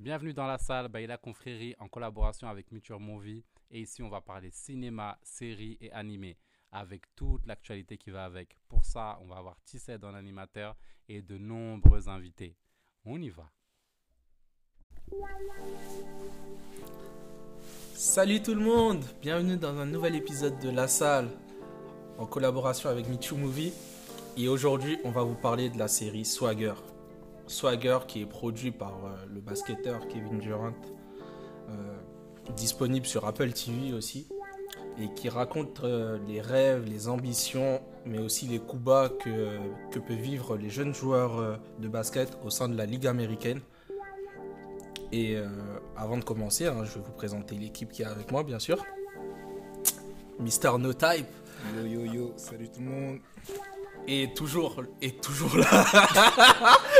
Bienvenue 0.00 0.32
dans 0.32 0.46
la 0.46 0.58
salle 0.58 0.86
Baila 0.86 1.16
Confrérie 1.16 1.74
en 1.80 1.88
collaboration 1.88 2.46
avec 2.46 2.70
Muture 2.70 3.00
Movie. 3.00 3.44
Et 3.68 3.80
ici, 3.80 4.00
on 4.00 4.08
va 4.08 4.20
parler 4.20 4.48
cinéma, 4.52 5.18
séries 5.24 5.76
et 5.80 5.90
animés 5.90 6.38
avec 6.70 7.02
toute 7.16 7.44
l'actualité 7.46 7.98
qui 7.98 8.12
va 8.12 8.24
avec. 8.24 8.56
Pour 8.68 8.84
ça, 8.84 9.18
on 9.22 9.26
va 9.26 9.38
avoir 9.38 9.60
Tissé 9.64 9.98
dans 9.98 10.12
l'animateur 10.12 10.76
et 11.08 11.20
de 11.20 11.36
nombreux 11.36 12.08
invités. 12.08 12.54
On 13.04 13.20
y 13.20 13.28
va. 13.28 13.50
Salut 17.94 18.40
tout 18.40 18.54
le 18.54 18.64
monde, 18.64 19.04
bienvenue 19.20 19.56
dans 19.56 19.76
un 19.78 19.86
nouvel 19.86 20.14
épisode 20.14 20.60
de 20.60 20.70
La 20.70 20.86
Salle 20.86 21.28
en 22.18 22.26
collaboration 22.26 22.88
avec 22.88 23.08
Michu 23.08 23.34
Movie. 23.34 23.72
Et 24.36 24.46
aujourd'hui, 24.46 24.96
on 25.02 25.10
va 25.10 25.24
vous 25.24 25.34
parler 25.34 25.70
de 25.70 25.78
la 25.78 25.88
série 25.88 26.24
Swagger. 26.24 26.74
Swagger 27.48 27.98
qui 28.06 28.22
est 28.22 28.26
produit 28.26 28.70
par 28.70 28.92
euh, 29.04 29.16
le 29.32 29.40
basketteur 29.40 30.06
Kevin 30.08 30.38
Durant, 30.38 30.72
euh, 31.70 31.72
disponible 32.54 33.06
sur 33.06 33.26
Apple 33.26 33.52
TV 33.52 33.92
aussi, 33.92 34.28
et 35.00 35.12
qui 35.14 35.28
raconte 35.28 35.82
euh, 35.84 36.18
les 36.26 36.40
rêves, 36.40 36.84
les 36.84 37.08
ambitions, 37.08 37.80
mais 38.06 38.18
aussi 38.18 38.46
les 38.46 38.58
coups 38.58 38.82
bas 38.82 39.08
que, 39.08 39.58
que 39.90 39.98
peuvent 39.98 40.16
vivre 40.16 40.56
les 40.56 40.70
jeunes 40.70 40.94
joueurs 40.94 41.58
de 41.78 41.88
basket 41.88 42.38
au 42.44 42.50
sein 42.50 42.68
de 42.68 42.76
la 42.76 42.86
Ligue 42.86 43.06
américaine. 43.06 43.60
Et 45.10 45.38
avant 45.96 46.18
de 46.18 46.24
commencer, 46.24 46.66
hein, 46.66 46.84
je 46.84 46.94
vais 46.94 47.00
vous 47.00 47.12
présenter 47.12 47.54
l'équipe 47.54 47.90
qui 47.90 48.02
est 48.02 48.06
avec 48.06 48.30
moi, 48.30 48.42
bien 48.42 48.58
sûr. 48.58 48.84
Mister 50.38 50.70
No 50.78 50.92
Type 50.92 51.26
Yo 51.74 51.86
yo 51.86 52.04
yo, 52.04 52.32
salut 52.36 52.68
tout 52.68 52.80
le 52.80 52.86
monde. 52.86 53.18
Est 54.06 54.34
toujours, 54.36 54.76
est 55.02 55.20
toujours 55.22 55.56
là. 55.56 55.84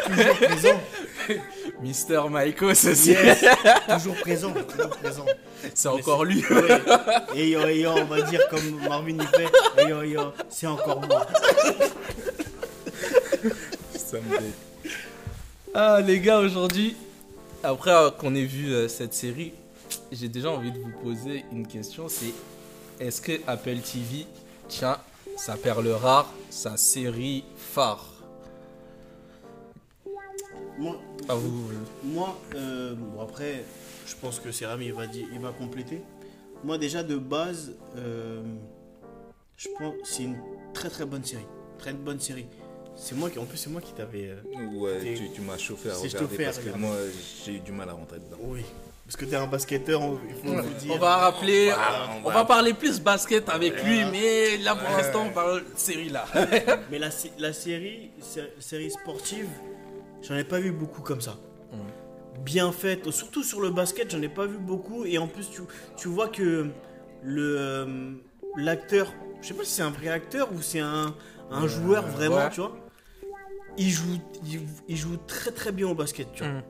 Toujours 0.07 0.37
présent. 0.37 0.81
Mister 1.83 2.23
Maikos 2.31 2.71
aussi. 2.87 3.11
Yes. 3.11 3.45
toujours 3.89 4.17
présent. 4.21 4.53
Toujours 4.53 4.91
présent. 4.91 5.27
C'est 5.75 5.89
encore 5.89 6.25
lui. 6.25 6.45
Ouais. 6.51 6.83
Et 7.35 7.51
yo, 7.51 7.67
et 7.67 7.81
yo, 7.81 7.91
on 7.91 8.05
va 8.05 8.23
dire 8.23 8.41
comme 8.49 8.81
Marvin 8.89 9.17
il 9.21 9.27
fait. 9.27 9.51
Et 9.83 9.89
yo, 9.89 10.03
et 10.03 10.09
yo, 10.11 10.23
c'est 10.49 10.67
encore 10.67 11.01
moi. 11.07 11.27
Ça 13.95 14.17
me 14.19 14.39
dé- 14.39 14.93
Ah 15.75 16.01
les 16.01 16.21
gars, 16.21 16.39
aujourd'hui, 16.39 16.97
après 17.63 17.93
qu'on 18.19 18.35
ait 18.35 18.45
vu 18.45 18.73
euh, 18.73 18.89
cette 18.89 19.15
série, 19.15 19.53
j'ai 20.11 20.29
déjà 20.29 20.51
envie 20.51 20.73
de 20.73 20.79
vous 20.79 20.93
poser 21.03 21.45
une 21.53 21.67
question. 21.67 22.09
C'est 22.09 22.33
est-ce 23.05 23.21
que 23.21 23.33
Apple 23.47 23.79
TV 23.79 24.27
tient 24.69 24.99
sa 25.39 25.57
perle 25.57 25.89
rare, 25.89 26.33
sa 26.51 26.77
série 26.77 27.45
phare 27.57 28.05
Moi, 30.79 30.97
À 31.29 31.35
vous. 31.35 31.71
euh, 31.71 31.75
moi 32.05 32.39
euh, 32.55 32.95
bon 32.95 33.21
après, 33.23 33.65
je 34.07 34.15
pense 34.21 34.39
que 34.41 34.53
Céram 34.53 34.81
il 34.83 34.93
va, 34.93 35.07
dire, 35.07 35.27
il 35.33 35.41
va 35.41 35.51
compléter. 35.53 36.01
Moi 36.65 36.77
déjà 36.79 37.03
de 37.03 37.17
base, 37.17 37.73
euh, 37.97 38.43
je 39.57 39.69
pense 39.79 39.95
que 39.95 40.07
c'est 40.09 40.25
une 40.25 40.37
très 40.75 40.89
très 40.91 41.05
bonne 41.07 41.25
série. 41.25 41.47
Très 41.79 41.93
bonne 41.93 42.21
série. 42.21 42.47
C'est 42.97 43.15
moi 43.15 43.31
qui, 43.31 43.39
en 43.39 43.45
plus 43.45 43.59
c'est 43.59 43.71
moi 43.71 43.81
qui 43.81 43.93
t'avais. 43.93 44.29
euh, 44.31 44.79
Ouais, 44.81 45.15
tu, 45.15 45.31
tu 45.31 45.41
m'as 45.41 45.57
chauffé 45.59 45.91
à 45.91 45.95
regarder 45.97 46.37
parce 46.45 46.59
que 46.59 46.63
regarder. 46.65 46.81
moi 46.81 46.97
j'ai 47.45 47.55
eu 47.55 47.61
du 47.61 47.71
mal 47.73 47.89
à 47.89 47.93
rentrer 47.93 48.19
dedans. 48.19 48.39
oui. 48.43 48.63
Parce 49.09 49.17
que 49.17 49.25
t'es 49.25 49.37
un 49.37 49.47
basketteur, 49.47 50.03
on, 50.03 50.19
il 50.29 50.35
faut 50.35 50.55
vous 50.63 50.75
dire. 50.81 50.93
On 50.95 50.99
va 50.99 51.17
rappeler, 51.17 51.73
on, 51.73 52.27
on 52.27 52.29
va... 52.29 52.35
va- 52.35 52.45
parler 52.45 52.75
plus 52.75 53.01
basket 53.01 53.49
avec 53.49 53.83
lui, 53.83 54.05
mais 54.13 54.59
là 54.59 54.75
pour 54.75 54.87
Ouais. 54.91 54.99
l'instant 55.03 55.25
on 55.27 55.31
parle 55.31 55.63
série 55.77 56.11
là. 56.11 56.27
Mais 56.91 56.99
la, 56.99 57.11
sé- 57.11 57.33
la 57.39 57.55
série, 57.55 58.11
sé- 58.21 58.53
série 58.59 58.91
sportive, 58.91 59.49
j'en 60.21 60.37
ai 60.37 60.45
pas 60.45 60.59
vu 60.61 60.73
beaucoup 60.73 61.01
comme 61.01 61.23
ça. 61.23 61.37
Bien 62.45 62.71
faite, 62.71 63.11
surtout 63.11 63.43
sur 63.43 63.63
le 63.63 63.71
basket, 63.71 64.11
j'en 64.11 64.21
ai 64.21 64.29
pas 64.29 64.45
vu 64.45 64.59
beaucoup. 64.59 65.07
Et 65.07 65.17
en 65.17 65.27
plus, 65.27 65.49
tu, 65.49 65.63
tu 65.97 66.09
vois 66.09 66.29
que 66.29 66.67
le 67.23 67.57
euh, 67.59 68.11
l'acteur, 68.59 69.15
je 69.41 69.49
sais 69.49 69.55
pas 69.55 69.65
si 69.65 69.71
c'est 69.73 69.83
un 69.83 69.91
vrai 69.91 70.09
acteur 70.09 70.53
ou 70.53 70.61
c'est 70.61 70.81
un, 70.81 71.15
un 71.51 71.67
joueur 71.67 72.07
vraiment, 72.07 72.37
ouais. 72.37 72.51
tu 72.51 72.61
vois. 72.61 72.77
Il 73.79 73.89
joue, 73.89 74.19
il, 74.45 74.61
il 74.87 74.97
joue 74.99 75.17
très 75.27 75.51
très 75.51 75.73
bien 75.73 75.89
au 75.89 75.95
basket, 75.95 76.31
tu 76.35 76.43
vois. 76.45 76.53
Mm. 76.53 76.63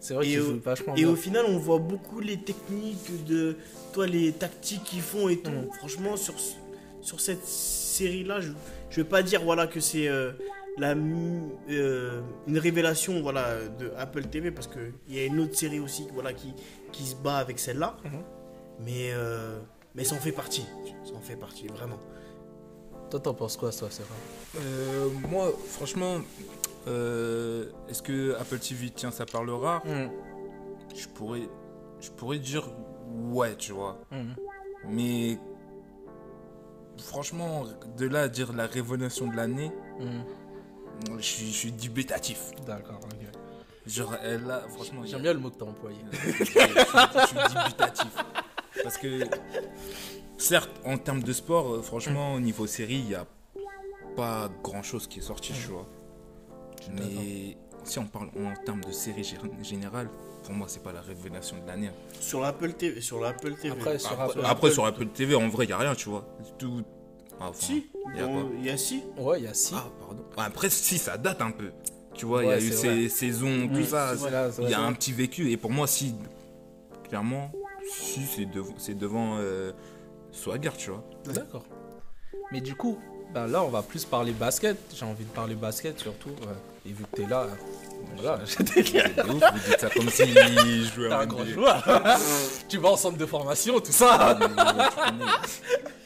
C'est 0.00 0.14
vrai 0.14 0.26
Et 0.26 0.30
qu'il 0.30 0.40
au- 0.40 0.44
joue 0.54 0.60
vachement 0.60 0.94
Et 0.94 1.00
bien. 1.02 1.10
au 1.10 1.16
final, 1.16 1.44
on 1.48 1.58
voit 1.58 1.78
beaucoup 1.78 2.20
les 2.20 2.38
techniques 2.38 3.24
de 3.24 3.56
toi, 3.92 4.06
les 4.06 4.32
tactiques 4.32 4.84
qu'ils 4.84 5.00
font 5.02 5.28
et 5.28 5.38
tout. 5.38 5.50
Mm. 5.50 5.72
Franchement, 5.78 6.16
sur, 6.16 6.34
sur 7.00 7.20
cette 7.20 7.44
série-là, 7.46 8.40
je, 8.40 8.52
je 8.90 8.96
vais 8.96 9.08
pas 9.08 9.22
dire 9.22 9.42
voilà 9.42 9.66
que 9.66 9.80
c'est 9.80 10.06
euh, 10.08 10.32
la 10.78 10.94
euh, 10.94 12.20
une 12.46 12.58
révélation 12.58 13.22
voilà 13.22 13.56
de 13.80 13.90
Apple 13.96 14.24
TV 14.26 14.50
parce 14.50 14.66
que 14.66 14.78
il 15.08 15.14
y 15.14 15.20
a 15.20 15.24
une 15.24 15.40
autre 15.40 15.56
série 15.56 15.80
aussi 15.80 16.06
voilà 16.12 16.32
qui 16.34 16.52
qui 16.92 17.04
se 17.06 17.16
bat 17.16 17.38
avec 17.38 17.58
celle-là. 17.58 17.96
Mhm. 18.04 18.10
Mais 18.84 19.10
euh, 19.12 19.58
mais 19.94 20.04
ça 20.04 20.14
en 20.14 20.18
fait 20.18 20.32
partie. 20.32 20.66
Ça 21.04 21.14
en 21.14 21.20
fait 21.20 21.36
partie 21.36 21.66
vraiment. 21.68 21.98
Toi 23.10 23.20
t'en 23.20 23.32
penses 23.34 23.56
quoi 23.56 23.70
toi, 23.72 23.88
c'est 23.90 24.02
Euh, 24.60 25.08
moi, 25.30 25.52
franchement, 25.68 26.18
euh, 26.86 27.70
est-ce 27.88 28.02
que 28.02 28.34
Apple 28.40 28.58
TV 28.58 28.90
tient 28.90 29.10
sa 29.10 29.26
parle 29.26 29.50
rare 29.50 29.82
vrai 29.84 30.10
Je 30.94 31.06
pourrais, 31.08 31.48
je 32.00 32.10
pourrais 32.10 32.38
dire 32.38 32.68
ouais, 33.30 33.56
tu 33.56 33.72
vois. 33.72 33.98
Mm. 34.10 34.34
Mais 34.88 35.38
franchement, 36.98 37.64
de 37.96 38.06
là 38.06 38.22
à 38.22 38.28
dire 38.28 38.52
la 38.52 38.66
révélation 38.66 39.26
de 39.28 39.36
l'année, 39.36 39.70
Mm. 39.98 41.16
je 41.18 41.22
suis, 41.22 41.46
je 41.46 41.52
suis 41.56 41.72
dubitatif. 41.72 42.50
D'accord, 42.66 43.00
ok. 43.04 43.26
Genre, 43.86 44.14
elle 44.22 44.50
a, 44.50 44.60
franchement, 44.68 45.02
J'aime 45.04 45.22
bien 45.22 45.32
le 45.32 45.38
mot 45.38 45.50
que 45.50 45.58
t'as 45.58 45.64
employé. 45.66 45.98
je, 46.12 46.44
suis- 46.44 46.60
je 46.60 47.26
suis 47.26 47.58
dubitatif. 47.64 48.12
Parce 48.82 48.98
que, 48.98 49.20
certes, 50.38 50.70
en 50.84 50.98
termes 50.98 51.22
de 51.22 51.32
sport, 51.32 51.74
euh, 51.74 51.82
franchement, 51.82 52.34
au 52.34 52.40
niveau 52.40 52.66
série, 52.66 52.96
il 52.96 53.04
n'y 53.06 53.14
a 53.14 53.26
pas 54.16 54.48
grand 54.62 54.82
chose 54.82 55.06
qui 55.06 55.20
est 55.20 55.22
sorti, 55.22 55.52
tu 55.52 55.68
vois. 55.68 55.86
Mais 56.94 57.56
si 57.84 57.98
on 57.98 58.06
parle 58.06 58.28
en 58.38 58.54
termes 58.64 58.82
de 58.84 58.92
série 58.92 59.22
gé- 59.22 59.38
générale, 59.64 60.08
pour 60.44 60.54
moi, 60.54 60.66
c'est 60.68 60.82
pas 60.82 60.92
la 60.92 61.00
révélation 61.00 61.56
de 61.60 61.66
l'année. 61.66 61.90
Sur 62.20 62.40
l'Apple 62.40 62.72
TV, 62.74 63.00
sur 63.00 63.20
l'Apple 63.20 63.54
TV. 63.54 63.70
Après, 63.70 63.98
sur 63.98 64.12
Après, 64.12 64.24
Apple- 64.40 64.40
après, 64.44 64.70
sur 64.70 64.86
Apple 64.86 65.06
TV, 65.08 65.34
en 65.34 65.48
vrai, 65.48 65.64
il 65.64 65.68
n'y 65.68 65.72
a 65.72 65.78
rien, 65.78 65.94
tu 65.94 66.08
vois. 66.08 66.24
Tout. 66.58 66.82
Ah, 67.40 67.48
enfin, 67.50 67.66
si, 67.66 67.86
y 68.14 68.20
a 68.20 68.24
quoi 68.26 68.42
bon, 68.44 68.50
il 68.58 68.64
y 68.64 68.70
a 68.70 68.76
si. 68.76 69.02
Ouais, 69.18 69.40
il 69.40 69.44
y 69.44 69.48
a 69.48 69.52
six. 69.54 69.74
Ah, 69.76 69.84
pardon. 70.00 70.22
Après, 70.38 70.70
si, 70.70 70.96
ça 70.98 71.18
date 71.18 71.42
un 71.42 71.50
peu. 71.50 71.70
Tu 72.14 72.24
vois, 72.24 72.44
il 72.44 72.48
y 72.48 72.52
a 72.52 72.58
eu 72.58 72.70
ces 72.72 73.08
saisons, 73.10 73.68
tout 73.68 73.80
Mm, 73.80 73.84
ça. 73.84 74.14
vrai, 74.14 74.50
c'est 74.52 74.62
Il 74.62 74.70
y 74.70 74.74
a 74.74 74.78
vrai. 74.78 74.86
un 74.86 74.92
petit 74.94 75.12
vécu. 75.12 75.50
Et 75.50 75.56
pour 75.58 75.70
moi, 75.70 75.86
si, 75.86 76.14
clairement, 77.08 77.50
si, 77.90 78.22
c'est 78.78 78.94
devant 78.94 79.36
euh, 79.38 79.72
Swagger, 80.32 80.70
tu 80.78 80.90
vois. 80.90 81.04
D'accord. 81.26 81.64
Mais 82.52 82.60
du 82.62 82.74
coup, 82.74 82.98
bah 83.36 83.46
là, 83.46 83.62
on 83.62 83.68
va 83.68 83.82
plus 83.82 84.06
parler 84.06 84.32
basket. 84.32 84.78
J'ai 84.98 85.04
envie 85.04 85.24
de 85.26 85.30
parler 85.30 85.54
basket 85.54 85.98
surtout. 86.00 86.30
ouais. 86.30 86.56
Et 86.86 86.88
vu 86.88 87.04
que 87.12 87.16
t'es 87.20 87.26
là, 87.28 87.46
voilà, 88.16 88.40
j'étais 88.46 88.80
ouf, 89.24 89.28
vous 89.28 89.58
dites 89.68 89.78
ça 89.78 89.90
comme 89.90 90.08
si 90.08 90.24
je 90.26 90.94
jouais 90.94 91.12
à 91.12 91.18
un 91.20 91.26
grand 91.26 91.44
joueur. 91.44 91.84
tu 92.68 92.78
vas 92.78 92.88
en 92.92 92.96
centre 92.96 93.18
de 93.18 93.26
formation, 93.26 93.78
tout 93.80 93.92
ça. 93.92 94.38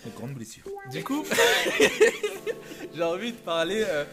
Une 0.04 0.12
grande 0.16 0.34
blessure. 0.34 0.64
Du 0.91 1.04
coup, 1.04 1.24
j'ai 2.96 3.02
envie 3.04 3.30
de 3.30 3.36
parler 3.36 3.84
euh, 3.86 4.04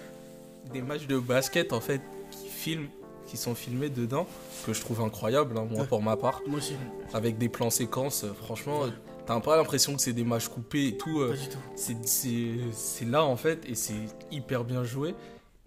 des 0.71 0.83
matchs 0.83 1.07
de 1.07 1.17
basket 1.17 1.73
en 1.73 1.81
fait 1.81 2.01
qui 2.29 2.49
filment, 2.49 2.87
qui 3.25 3.37
sont 3.37 3.55
filmés 3.55 3.89
dedans, 3.89 4.27
que 4.67 4.73
je 4.73 4.81
trouve 4.81 5.01
incroyable, 5.01 5.57
hein, 5.57 5.65
moi 5.71 5.85
pour 5.85 6.03
ma 6.03 6.17
part, 6.17 6.41
Moi 6.45 6.59
aussi. 6.59 6.75
avec 7.15 7.39
des 7.39 7.49
plans 7.49 7.71
séquences. 7.71 8.25
euh, 8.25 8.33
franchement, 8.43 8.81
t'as 9.27 9.39
pas 9.41 9.57
l'impression 9.57 9.93
que 9.95 10.01
c'est 10.01 10.13
des 10.13 10.23
matchs 10.23 10.47
coupés 10.47 10.87
et 10.87 10.97
tout. 10.97 11.19
euh, 11.21 11.31
Pas 11.31 11.37
du 11.37 11.49
tout. 11.49 11.57
c'est- 11.75 12.05
c'est 12.05 12.49
c'est 12.71 13.05
là 13.05 13.23
en 13.23 13.35
fait 13.35 13.63
et 13.69 13.75
c'est 13.75 13.93
hyper 14.31 14.63
bien 14.63 14.83
joué. 14.83 15.13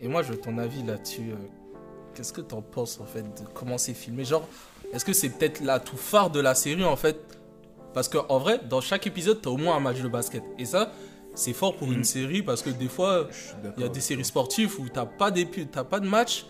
Et 0.00 0.09
moi, 0.09 0.22
je 0.22 0.32
veux 0.32 0.38
ton 0.41 0.59
avis 0.59 0.82
là-dessus. 0.82 1.31
euh, 1.31 1.37
Qu'est-ce 2.15 2.32
que 2.32 2.41
t'en 2.41 2.60
penses 2.62 2.98
en 3.00 3.04
fait 3.06 3.22
de 3.22 3.47
comment 3.54 3.78
c'est 3.78 3.94
filmé? 3.94 4.25
Genre, 4.25 4.47
est-ce 4.92 5.04
que 5.04 5.12
c'est 5.12 5.28
peut-être 5.28 5.60
l'atout 5.62 5.97
phare 5.97 6.30
de 6.30 6.41
la 6.41 6.54
série 6.57 6.84
en 6.84 6.97
fait? 6.97 7.16
Parce 7.95 8.09
qu'en 8.09 8.39
vrai, 8.39 8.60
dans 8.68 8.80
chaque 8.80 9.07
épisode, 9.07 9.41
t'as 9.41 9.51
au 9.51 9.57
moins 9.57 9.77
un 9.77 9.80
match 9.80 10.01
de 10.01 10.09
basket. 10.09 10.42
Et 10.59 10.65
ça, 10.65 10.91
c'est 11.34 11.53
fort 11.53 11.77
pour 11.77 11.92
une 11.92 11.98
Mhm. 11.98 12.04
série 12.04 12.42
parce 12.42 12.63
que 12.63 12.71
des 12.71 12.89
fois, 12.89 13.28
il 13.77 13.83
y 13.83 13.86
a 13.86 13.89
des 13.89 14.01
séries 14.01 14.24
sportives 14.24 14.80
où 14.80 14.89
t'as 14.89 15.06
pas, 15.06 15.30
d'épi- 15.30 15.66
t'as 15.68 15.84
pas 15.84 16.01
de 16.01 16.09
match, 16.09 16.47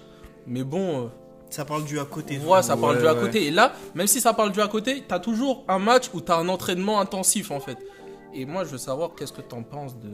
mais 0.47 0.65
bon, 0.65 1.05
euh, 1.05 1.09
Ça 1.51 1.65
parle 1.65 1.85
du 1.85 1.99
à 1.99 2.05
côté. 2.05 2.39
voilà, 2.39 2.63
ça 2.63 2.77
parle 2.77 2.95
Ouais, 2.97 3.03
du 3.03 3.07
à 3.09 3.15
ouais. 3.15 3.21
côté. 3.21 3.47
Et 3.47 3.51
là, 3.51 3.73
même 3.95 4.07
si 4.07 4.21
ça 4.21 4.33
parle 4.33 4.53
du 4.53 4.61
à 4.61 4.69
côté, 4.69 5.03
t'as 5.07 5.19
toujours 5.19 5.65
un 5.69 5.79
match 5.79 6.11
où 6.15 6.21
t'as 6.21 6.39
un 6.39 6.49
entraînement 6.49 7.01
intensif 7.01 7.51
en 7.51 7.61
fait. 7.61 7.79
Et 8.33 8.47
moi, 8.47 8.65
je 8.65 8.71
veux 8.71 8.79
savoir 8.79 9.11
qu'est-ce 9.17 9.33
que 9.33 9.41
t'en 9.43 9.63
penses 9.65 9.99
de, 9.99 10.11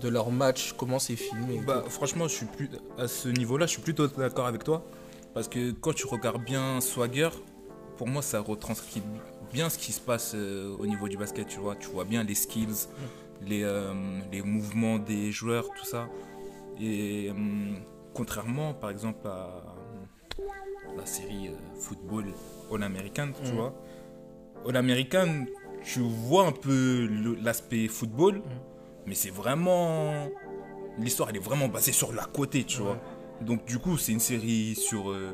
de 0.00 0.08
leur 0.08 0.30
match, 0.30 0.74
comment 0.78 0.98
c'est 1.00 1.16
filmé. 1.16 1.60
Bah, 1.66 1.82
tout. 1.84 1.90
franchement, 1.90 2.28
je 2.28 2.34
suis 2.34 2.46
plus 2.46 2.70
à 2.96 3.08
ce 3.08 3.28
niveau-là, 3.28 3.66
je 3.66 3.72
suis 3.72 3.82
plutôt 3.82 4.06
d'accord 4.06 4.46
avec 4.46 4.62
toi. 4.64 4.84
Parce 5.34 5.48
que 5.48 5.72
quand 5.72 5.92
tu 5.92 6.06
regardes 6.06 6.42
bien 6.44 6.80
Swagger, 6.80 7.30
pour 7.96 8.06
moi, 8.06 8.22
ça 8.22 8.38
retranscrit 8.40 9.02
bien 9.52 9.68
ce 9.70 9.78
qui 9.78 9.92
se 9.92 10.00
passe 10.00 10.32
euh, 10.36 10.76
au 10.78 10.86
niveau 10.86 11.08
du 11.08 11.16
basket, 11.16 11.48
tu 11.48 11.58
vois. 11.58 11.74
Tu 11.74 11.88
vois 11.88 12.04
bien 12.04 12.22
les 12.22 12.34
skills, 12.36 12.86
les, 13.44 13.62
euh, 13.64 13.92
les 14.30 14.42
mouvements 14.42 14.98
des 14.98 15.32
joueurs, 15.32 15.64
tout 15.76 15.84
ça. 15.84 16.08
Et 16.80 17.28
euh, 17.30 17.34
contrairement, 18.14 18.72
par 18.74 18.90
exemple, 18.90 19.26
à 19.26 19.64
la 20.98 21.06
série 21.06 21.48
euh, 21.48 21.52
football 21.80 22.26
all-américaine, 22.72 23.32
tu 23.44 23.52
Mm. 23.52 23.54
vois. 23.56 23.74
All-américaine, 24.66 25.46
tu 25.82 26.00
vois 26.00 26.46
un 26.46 26.52
peu 26.52 27.08
l'aspect 27.42 27.88
football, 27.88 28.36
Mm. 28.38 28.42
mais 29.06 29.14
c'est 29.14 29.30
vraiment. 29.30 30.28
L'histoire, 30.98 31.30
elle 31.30 31.36
est 31.36 31.40
vraiment 31.50 31.68
basée 31.68 31.92
sur 31.92 32.12
la 32.12 32.24
côté, 32.24 32.64
tu 32.64 32.82
vois. 32.82 32.98
Donc, 33.40 33.64
du 33.64 33.78
coup, 33.78 33.96
c'est 33.98 34.10
une 34.12 34.18
série 34.20 34.74
sur 34.74 35.10
euh, 35.10 35.32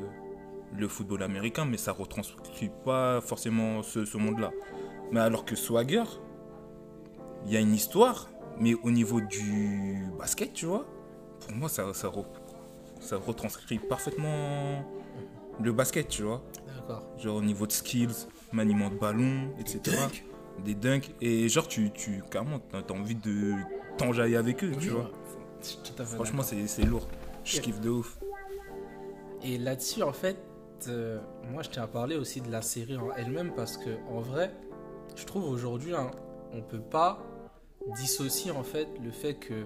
le 0.77 0.87
football 0.87 1.23
américain, 1.23 1.65
mais 1.65 1.77
ça 1.77 1.91
retranscrit 1.91 2.69
pas 2.85 3.19
forcément 3.21 3.81
ce, 3.81 4.05
ce 4.05 4.17
monde-là. 4.17 4.51
Mais 5.11 5.19
alors 5.19 5.43
que 5.43 5.55
Swagger, 5.55 6.03
il 7.47 7.51
y 7.53 7.57
a 7.57 7.59
une 7.59 7.73
histoire, 7.73 8.29
mais 8.59 8.75
au 8.83 8.91
niveau 8.91 9.21
du 9.21 10.05
basket, 10.19 10.53
tu 10.53 10.67
vois, 10.67 10.85
pour 11.39 11.51
moi, 11.55 11.67
ça, 11.69 11.91
ça, 11.95 12.09
re- 12.09 12.25
ça 12.99 13.17
retranscrit 13.17 13.79
parfaitement 13.79 14.83
le 15.61 15.71
basket, 15.71 16.07
tu 16.07 16.23
vois. 16.23 16.43
D'accord. 16.67 17.03
Genre 17.17 17.35
au 17.35 17.41
niveau 17.41 17.67
de 17.67 17.71
skills, 17.71 18.27
maniement 18.51 18.89
de 18.89 18.95
ballon, 18.95 19.49
etc. 19.59 19.97
Des 20.63 20.75
dunks. 20.75 21.13
Et 21.21 21.49
genre, 21.49 21.67
tu, 21.67 21.91
tu 21.91 22.23
carrément, 22.29 22.59
t'as 22.59 22.93
envie 22.93 23.15
de 23.15 23.53
t'enjailler 23.97 24.37
avec 24.37 24.63
eux, 24.63 24.71
tu 24.79 24.89
vois. 24.89 25.11
Je 25.61 25.67
suis 25.67 25.77
tout 25.77 26.01
à 26.01 26.05
fait 26.05 26.15
Franchement, 26.15 26.43
c'est 26.43 26.67
c'est 26.67 26.83
lourd. 26.83 27.07
Je 27.43 27.59
kiffe 27.59 27.79
de 27.79 27.89
ouf. 27.89 28.17
Et 29.43 29.57
là-dessus, 29.57 30.01
en 30.01 30.13
fait, 30.13 30.37
euh, 30.87 31.19
moi, 31.51 31.61
je 31.61 31.69
tiens 31.69 31.83
à 31.83 31.87
parler 31.87 32.15
aussi 32.15 32.41
de 32.41 32.51
la 32.51 32.61
série 32.61 32.97
en 32.97 33.11
elle-même 33.15 33.51
parce 33.55 33.77
que, 33.77 33.89
en 34.09 34.19
vrai, 34.19 34.51
je 35.15 35.23
trouve 35.25 35.45
aujourd'hui, 35.45 35.93
hein, 35.93 36.11
on 36.53 36.61
peut 36.61 36.79
pas 36.79 37.23
dissocier 37.95 38.51
en 38.51 38.63
fait 38.63 38.87
le 39.03 39.11
fait 39.11 39.35
que 39.35 39.63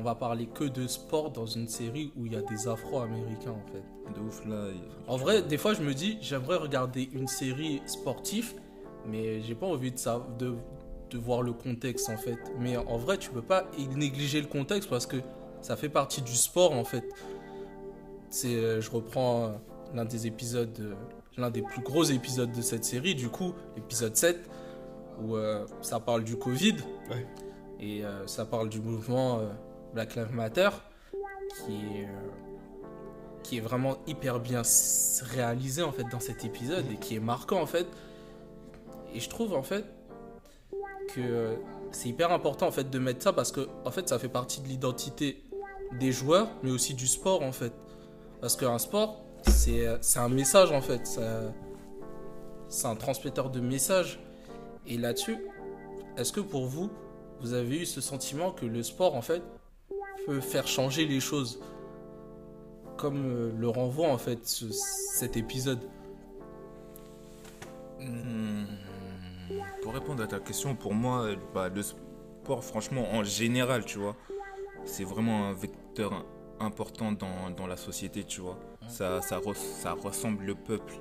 on 0.00 0.02
va 0.02 0.14
parler 0.14 0.46
que 0.46 0.64
de 0.64 0.86
sport 0.86 1.30
dans 1.30 1.46
une 1.46 1.68
série 1.68 2.10
où 2.16 2.24
il 2.26 2.32
y 2.32 2.36
a 2.36 2.42
des 2.42 2.66
Afro-Américains 2.68 3.50
en 3.52 3.66
fait. 3.72 3.82
De 4.14 4.20
ouf, 4.26 4.44
là. 4.46 4.68
En 5.06 5.16
vrai, 5.16 5.42
des 5.42 5.58
fois, 5.58 5.74
je 5.74 5.82
me 5.82 5.92
dis, 5.94 6.16
j'aimerais 6.22 6.56
regarder 6.56 7.08
une 7.12 7.28
série 7.28 7.82
sportive, 7.86 8.54
mais 9.06 9.40
j'ai 9.42 9.54
pas 9.54 9.66
envie 9.66 9.92
de 9.92 9.98
ça, 9.98 10.26
de, 10.38 10.54
de 11.10 11.18
voir 11.18 11.42
le 11.42 11.52
contexte 11.52 12.08
en 12.08 12.16
fait. 12.16 12.38
Mais 12.58 12.76
en 12.76 12.96
vrai, 12.96 13.18
tu 13.18 13.30
peux 13.30 13.42
pas 13.42 13.66
négliger 13.96 14.40
le 14.40 14.46
contexte 14.48 14.88
parce 14.88 15.06
que 15.06 15.18
ça 15.60 15.76
fait 15.76 15.88
partie 15.90 16.22
du 16.22 16.34
sport 16.34 16.72
en 16.72 16.84
fait. 16.84 17.04
C'est, 18.30 18.54
euh, 18.54 18.80
je 18.80 18.90
reprends 18.90 19.44
euh, 19.44 19.48
l'un 19.94 20.04
des 20.04 20.26
épisodes, 20.26 20.76
euh, 20.80 20.94
l'un 21.36 21.50
des 21.50 21.62
plus 21.62 21.82
gros 21.82 22.04
épisodes 22.04 22.52
de 22.52 22.62
cette 22.62 22.84
série, 22.84 23.14
du 23.14 23.28
coup, 23.28 23.52
l'épisode 23.76 24.16
7, 24.16 24.38
où 25.22 25.36
euh, 25.36 25.66
ça 25.82 26.00
parle 26.00 26.24
du 26.24 26.36
Covid 26.36 26.76
Ouais. 27.10 27.26
et 27.80 28.04
euh, 28.04 28.26
ça 28.26 28.44
parle 28.44 28.68
du 28.68 28.80
mouvement 28.80 29.40
euh, 29.40 29.48
Black 29.94 30.14
Lives 30.16 30.34
Matter 30.34 30.70
qui 31.64 33.56
est 33.56 33.60
euh, 33.60 33.62
vraiment 33.62 33.98
hyper 34.06 34.40
bien 34.40 34.62
réalisé 35.22 35.82
en 35.82 35.92
fait 35.92 36.04
dans 36.04 36.20
cet 36.20 36.44
épisode 36.44 36.84
et 36.90 36.96
qui 36.96 37.16
est 37.16 37.20
marquant 37.20 37.60
en 37.60 37.66
fait. 37.66 37.86
Et 39.14 39.20
je 39.20 39.28
trouve 39.28 39.54
en 39.54 39.62
fait 39.62 39.84
que 41.14 41.20
euh, 41.20 41.56
c'est 41.90 42.08
hyper 42.08 42.32
important 42.32 42.68
en 42.68 42.70
fait 42.70 42.88
de 42.88 42.98
mettre 42.98 43.22
ça 43.22 43.32
parce 43.32 43.50
que 43.52 43.68
en 43.84 43.90
fait 43.90 44.08
ça 44.08 44.18
fait 44.18 44.28
partie 44.28 44.60
de 44.60 44.68
l'identité 44.68 45.42
des 45.98 46.12
joueurs 46.12 46.48
mais 46.62 46.70
aussi 46.70 46.94
du 46.94 47.06
sport 47.06 47.42
en 47.42 47.52
fait. 47.52 47.72
Parce 48.40 48.56
qu'un 48.56 48.78
sport 48.78 49.24
c'est 49.46 49.86
euh, 49.86 49.98
un 50.16 50.28
message 50.28 50.70
en 50.70 50.80
fait, 50.80 51.18
c'est 52.68 52.86
un 52.86 52.96
transmetteur 52.96 53.50
de 53.50 53.60
messages. 53.60 54.20
Et 54.86 54.96
là-dessus, 54.96 55.38
est-ce 56.16 56.32
que 56.32 56.40
pour 56.40 56.66
vous, 56.66 56.90
vous 57.40 57.54
avez 57.54 57.82
eu 57.82 57.86
ce 57.86 58.00
sentiment 58.00 58.50
que 58.50 58.66
le 58.66 58.82
sport 58.82 59.14
en 59.14 59.22
fait 59.22 59.42
peut 60.26 60.40
faire 60.40 60.66
changer 60.66 61.06
les 61.06 61.20
choses 61.20 61.60
comme 62.96 63.24
euh, 63.24 63.52
le 63.58 63.68
renvoie 63.68 64.08
en 64.08 64.18
fait 64.18 64.46
ce- 64.46 64.70
cet 64.70 65.36
épisode. 65.36 65.80
Hmm, 67.98 68.64
Pour 69.82 69.92
répondre 69.94 70.22
à 70.22 70.26
ta 70.26 70.38
question, 70.40 70.74
pour 70.74 70.94
moi, 70.94 71.28
bah, 71.54 71.68
le 71.68 71.82
sport, 71.82 72.62
franchement, 72.64 73.06
en 73.12 73.24
général, 73.24 73.84
tu 73.84 73.98
vois, 73.98 74.16
c'est 74.84 75.04
vraiment 75.04 75.48
un 75.48 75.52
vecteur 75.52 76.24
important 76.60 77.12
dans, 77.12 77.50
dans 77.56 77.66
la 77.66 77.76
société, 77.76 78.24
tu 78.24 78.40
vois. 78.40 78.58
Ça, 78.88 79.20
ça, 79.22 79.38
res- 79.38 79.54
ça 79.54 79.92
ressemble 79.92 80.44
le 80.44 80.54
peuple. 80.54 80.94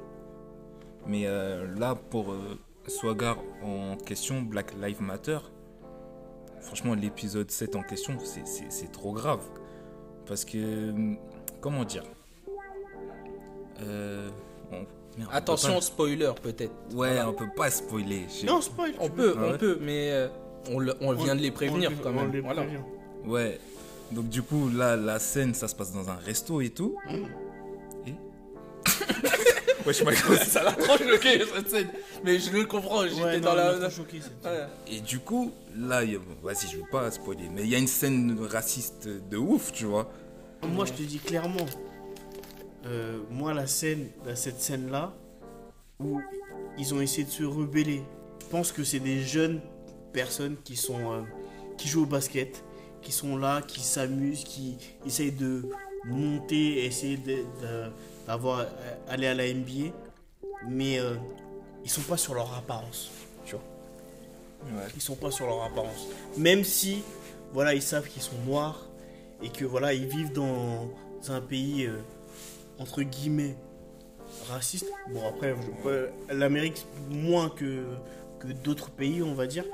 Mais 1.06 1.24
euh, 1.28 1.68
là, 1.78 1.96
pour 1.96 2.32
euh, 2.34 2.58
Swagar 2.88 3.38
en 3.64 3.96
question, 3.98 4.42
Black 4.42 4.74
Lives 4.82 5.02
Matter, 5.02 5.40
franchement, 6.62 6.94
l'épisode 6.96 7.50
7 7.52 7.76
en 7.76 7.84
question, 7.84 8.18
c'est- 8.24 8.46
c'est 8.48 8.66
c'est 8.72 8.92
trop 8.92 9.14
grave. 9.14 9.42
Parce 10.26 10.46
que, 10.46 10.94
comment 11.62 11.84
dire? 11.86 12.04
Euh, 13.82 14.30
on- 14.72 14.76
merde, 14.76 14.86
on 15.20 15.26
peut 15.26 15.28
Attention 15.32 15.82
spoiler 15.82 16.32
peut-être. 16.42 16.74
pas- 16.74 16.96
Ouais, 16.96 17.22
on 17.22 17.34
peut 17.34 17.50
pas 17.56 17.70
spoiler. 17.70 18.26
Non, 18.46 18.62
spoil. 18.62 18.94
On 19.00 19.10
peut, 19.10 19.36
Ah 19.38 19.42
on 19.42 19.52
ouais 19.52 19.58
peut, 19.58 19.78
mais 19.82 20.12
euh, 20.12 20.28
on, 20.72 20.80
le- 20.80 20.96
on 21.02 21.14
vient 21.14 21.36
de 21.36 21.42
les 21.42 21.52
prévenir 21.52 21.92
on- 21.98 22.04
quand 22.04 22.10
on 22.10 22.14
même. 22.14 22.32
les 22.32 22.42
Voilà. 22.42 22.64
prévient. 22.64 22.84
Ouais. 23.26 23.60
Donc 24.12 24.28
du 24.30 24.42
coup, 24.42 24.70
là, 24.70 24.96
la 24.96 25.20
scène, 25.20 25.54
ça 25.54 25.68
se 25.68 25.76
passe 25.76 25.94
dans 25.94 26.10
un 26.10 26.16
resto 26.16 26.62
et 26.62 26.70
tout. 26.72 26.96
Et 27.10 27.22
Wesh, 29.90 30.04
Michael. 30.04 30.38
Ça 30.46 30.64
l'a 30.64 30.72
trop 30.74 30.98
choqué 30.98 31.42
cette 31.56 31.70
scène. 31.70 31.88
Mais 32.24 32.40
je 32.40 32.52
le 32.52 32.66
comprends, 32.66 33.04
j'étais 33.08 33.22
Ouais, 33.22 33.40
dans 33.40 33.54
la. 33.56 33.74
trop 33.78 33.90
choqué. 33.90 34.20
Ouais. 34.46 34.66
Et 34.88 35.02
du 35.02 35.20
coup, 35.20 35.52
là, 35.76 36.02
vas-y, 36.44 36.68
je 36.72 36.78
veux 36.78 36.84
pas 36.92 37.10
spoiler, 37.12 37.50
mais 37.54 37.64
il 37.64 37.70
y 37.70 37.76
a 37.76 37.80
une 37.80 37.88
scène 37.88 38.38
raciste 38.50 39.08
de 39.08 39.38
ouf, 39.38 39.72
tu 39.72 39.86
vois. 39.86 40.12
Moi, 40.68 40.86
je 40.86 40.94
te 40.94 41.02
dis 41.04 41.18
clairement, 41.20 41.66
euh, 42.86 43.20
moi, 43.32 43.54
la 43.54 43.68
scène, 43.68 44.08
cette 44.36 44.62
scène-là, 44.62 45.14
où 46.00 46.22
ils 46.78 46.94
ont 46.94 47.02
essayé 47.02 47.24
de 47.26 47.30
se 47.32 47.44
rebeller, 47.44 48.04
je 48.42 48.48
pense 48.48 48.72
que 48.72 48.84
c'est 48.84 49.00
des 49.00 49.22
jeunes 49.22 49.60
personnes 50.14 50.56
qui 50.64 50.76
sont, 50.76 51.12
euh, 51.14 51.22
qui 51.78 51.88
jouent 51.88 52.04
au 52.04 52.08
basket, 52.08 52.64
qui 53.02 53.12
sont 53.12 53.38
là, 53.38 53.62
qui 53.62 53.82
s'amusent, 53.82 54.44
qui 54.44 54.78
essayent 55.06 55.32
de 55.32 55.64
monter, 56.06 56.86
essayer 56.86 57.18
de- 57.18 57.32
de- 57.62 57.92
d'avoir, 58.30 58.60
euh, 58.60 58.66
aller 59.08 59.26
à 59.26 59.34
la 59.34 59.52
NBA, 59.52 59.92
mais 60.68 61.00
euh, 61.00 61.16
ils 61.84 61.90
sont 61.90 62.04
pas 62.04 62.16
sur 62.16 62.36
leur 62.36 62.54
apparence, 62.54 63.10
tu 63.44 63.56
vois. 63.56 63.64
Ouais. 64.66 64.88
Ils 64.96 65.02
sont 65.02 65.16
pas 65.16 65.32
sur 65.32 65.48
leur 65.48 65.64
apparence. 65.64 66.06
Même 66.38 66.64
si, 66.64 67.02
voilà, 67.54 67.74
ils 67.74 67.82
savent 67.82 68.08
qu'ils 68.08 68.22
sont 68.22 68.38
noirs 68.46 68.88
et 69.42 69.50
que 69.50 69.66
voilà, 69.66 69.94
ils 69.96 70.06
vivent 70.06 70.32
dans 70.32 70.92
un 71.28 71.42
pays 71.42 71.88
euh, 71.88 72.02
entre 72.78 73.02
guillemets 73.02 73.56
raciste. 74.48 74.86
Bon 75.12 75.28
après, 75.28 75.56
l'Amérique 76.30 76.86
moins 77.10 77.50
que 77.50 77.84
que 78.40 78.48
d'autres 78.48 78.92
pays, 78.92 79.24
on 79.24 79.34
va 79.34 79.48
dire. 79.48 79.66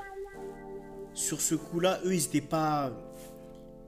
Sur 1.12 1.42
ce 1.42 1.54
coup-là, 1.54 2.00
eux, 2.06 2.14
ils 2.14 2.24
étaient 2.24 2.40
pas. 2.40 2.90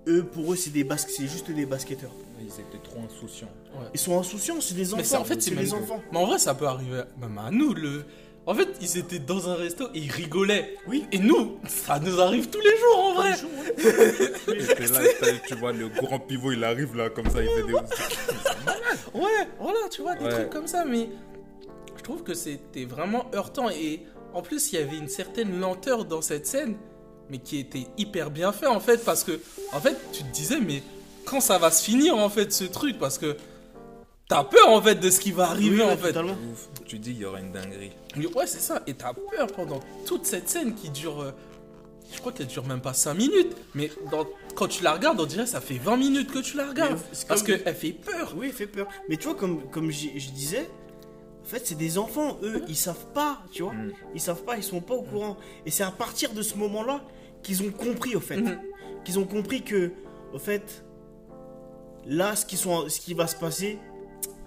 Eux, 0.09 0.25
pour 0.25 0.53
eux, 0.53 0.57
c'est 0.57 0.71
des 0.71 0.85
basques, 0.85 1.11
c'est 1.11 1.27
juste 1.27 1.50
des 1.50 1.67
basketteurs. 1.67 2.12
Ils 2.41 2.47
étaient 2.47 2.83
trop 2.83 3.00
insouciants. 3.05 3.50
Ils 3.93 4.00
sont 4.00 4.19
insouciants, 4.19 4.61
c'est 4.61 4.75
des 4.75 4.87
enfants. 4.88 4.97
Mais 4.99 5.05
c'est 5.05 5.17
en 5.17 5.25
fait, 5.25 5.41
c'est 5.43 5.50
des 5.50 5.57
même- 5.65 5.75
enfants. 5.75 6.03
Mais 6.12 6.19
en 6.19 6.27
vrai, 6.27 6.38
ça 6.38 6.55
peut 6.55 6.67
arriver 6.67 7.03
même 7.21 7.37
à 7.38 7.50
nous. 7.50 7.75
Le... 7.75 8.05
En 8.47 8.55
fait, 8.55 8.69
ils 8.81 8.97
étaient 8.97 9.19
dans 9.19 9.50
un 9.50 9.55
resto 9.57 9.88
et 9.95 9.99
ils 9.99 10.11
rigolaient. 10.11 10.77
Oui. 10.87 11.05
Et 11.12 11.19
nous, 11.19 11.59
ça 11.67 11.99
nous 11.99 12.19
arrive 12.21 12.49
tous 12.49 12.61
les 12.61 12.77
jours 12.79 12.99
en 12.99 13.15
vrai. 13.15 13.33
Et 14.79 14.87
là, 14.87 15.00
t'as- 15.21 15.38
tu 15.47 15.55
vois, 15.57 15.73
le 15.73 15.88
grand 15.88 16.19
pivot, 16.21 16.53
il 16.53 16.65
arrive 16.65 16.97
là, 16.97 17.11
comme 17.11 17.29
ça, 17.29 17.43
il 17.43 17.49
fait 17.50 17.67
des... 17.67 17.75
Ouais, 17.75 19.49
voilà, 19.61 19.79
tu 19.91 20.00
vois, 20.03 20.15
des 20.15 20.25
Ouais. 20.25 20.31
trucs 20.31 20.50
comme 20.50 20.67
ça, 20.67 20.85
mais 20.87 21.09
je 21.97 22.03
trouve 22.03 22.23
que 22.23 22.33
c'était 22.35 22.85
vraiment 22.87 23.27
heurtant 23.35 23.69
et 23.69 24.03
en 24.33 24.41
plus, 24.43 24.73
il 24.73 24.79
y 24.79 24.83
avait 24.83 24.97
une 24.97 25.09
certaine 25.09 25.59
lenteur 25.61 26.05
dans 26.05 26.23
cette 26.23 26.47
scène, 26.47 26.77
mais 27.30 27.38
qui 27.38 27.58
était 27.58 27.87
hyper 27.97 28.30
bien 28.30 28.52
fait 28.52 28.66
en 28.66 28.80
fait, 28.80 29.04
parce 29.04 29.25
que, 29.25 29.40
en 29.73 29.80
fait, 29.80 29.97
tu 30.12 30.23
te 30.23 30.32
disais, 30.32 30.61
mais 30.61 30.82
quand 31.25 31.40
ça 31.40 31.58
va 31.58 31.70
se 31.70 31.82
finir 31.85 32.16
en 32.16 32.28
fait 32.30 32.52
ce 32.52 32.64
truc, 32.64 32.99
parce 32.99 33.18
que 33.18 33.37
t'as 34.28 34.44
peur 34.44 34.68
en 34.70 34.80
fait 34.82 34.97
de 34.97 35.11
ce 35.11 35.20
qui 35.20 35.32
va 35.32 35.49
arriver 35.50 35.76
Oui, 35.82 35.82
ouais, 35.87 35.92
en 35.92 35.97
fait. 35.97 36.16
Ouf. 36.16 36.68
Tu 36.87 36.99
dis, 36.99 37.11
il 37.12 37.18
y 37.18 37.25
aura 37.25 37.40
une 37.40 37.52
dinguerie. 37.52 37.92
Ouais, 38.35 38.47
c'est 38.47 38.61
ça, 38.61 38.82
et 38.87 38.94
t'as 38.94 39.12
peur 39.12 39.47
pendant 39.54 39.80
toute 40.06 40.25
cette 40.26 40.49
scène 40.49 40.75
qui 40.75 40.90
dure. 40.90 41.20
euh, 41.20 41.32
je 42.11 42.18
crois 42.20 42.32
qu'elle 42.32 42.47
dure 42.47 42.66
même 42.66 42.80
pas 42.80 42.94
5 42.94 43.12
minutes, 43.12 43.54
mais 43.75 43.90
dans- 44.11 44.26
quand 44.54 44.66
tu 44.68 44.82
la 44.82 44.94
regardes, 44.94 45.20
on 45.20 45.26
dirait 45.26 45.44
que 45.44 45.50
ça 45.50 45.61
fait 45.61 45.76
20 45.76 45.99
minutes 45.99 46.32
que 46.32 46.38
tu 46.38 46.56
la 46.56 46.66
regardes. 46.68 46.99
Parce 47.28 47.42
qu'elle 47.42 47.62
fait 47.76 47.92
peur. 47.92 48.35
Oui, 48.37 48.47
il 48.49 48.52
fait 48.54 48.66
peur. 48.66 48.88
Mais 49.11 49.18
tu 49.18 49.25
vois, 49.28 49.35
comme, 49.37 49.68
comme 49.70 49.90
je 49.90 50.30
disais, 50.30 50.66
en 51.44 51.47
fait, 51.47 51.66
c'est 51.66 51.76
des 51.76 51.99
enfants, 51.99 52.38
eux, 52.42 52.62
ils 52.66 52.76
savent 52.76 53.06
pas, 53.12 53.40
tu 53.52 53.62
vois. 53.62 53.75
Mm. 53.75 53.92
Ils 54.14 54.20
savent 54.23 54.42
pas, 54.42 54.56
ils 54.56 54.62
sont 54.62 54.80
pas 54.80 54.94
au 54.94 55.02
courant. 55.02 55.37
Et 55.66 55.70
c'est 55.70 55.82
à 55.82 55.90
partir 55.90 56.32
de 56.32 56.40
ce 56.40 56.54
moment-là 56.56 57.02
qu'ils 57.42 57.62
ont 57.62 57.71
compris, 57.71 58.16
au 58.16 58.21
fait. 58.21 58.37
Mhm. 58.37 58.59
Qu'ils 59.04 59.18
ont 59.18 59.25
compris 59.25 59.62
que, 59.62 59.92
au 60.33 60.38
fait, 60.38 60.85
là, 62.07 62.37
ce 62.37 62.45
qui, 62.45 62.57
sont, 62.57 62.88
ce 62.88 63.00
qui 63.00 63.14
va 63.14 63.26
se 63.26 63.37
passer, 63.37 63.78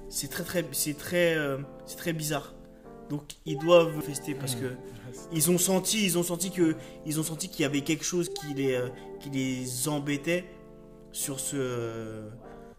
c'est 0.09 0.29
très, 0.29 0.43
très, 0.43 0.65
c'est 0.71 0.97
très, 0.97 1.35
euh, 1.35 1.57
c'est 1.85 1.97
très 1.97 2.13
bizarre. 2.13 2.53
Donc, 3.09 3.23
ils 3.45 3.57
doivent 3.57 3.99
fester 4.01 4.35
parce 4.35 4.55
que 4.55 4.75
ils 5.33 5.51
ont 5.51 5.57
senti, 5.57 6.05
ils 6.05 6.17
ont 6.17 6.23
senti 6.23 6.51
que, 6.51 6.75
ils 7.05 7.19
ont 7.19 7.23
senti 7.23 7.49
qu'il 7.49 7.63
y 7.63 7.65
avait 7.65 7.81
quelque 7.81 8.05
chose 8.05 8.29
qui 8.29 8.53
les, 8.53 8.73
euh, 8.73 8.87
qui 9.19 9.29
les 9.29 9.87
embêtait 9.89 10.45
sur 11.11 11.39
ce, 11.39 12.23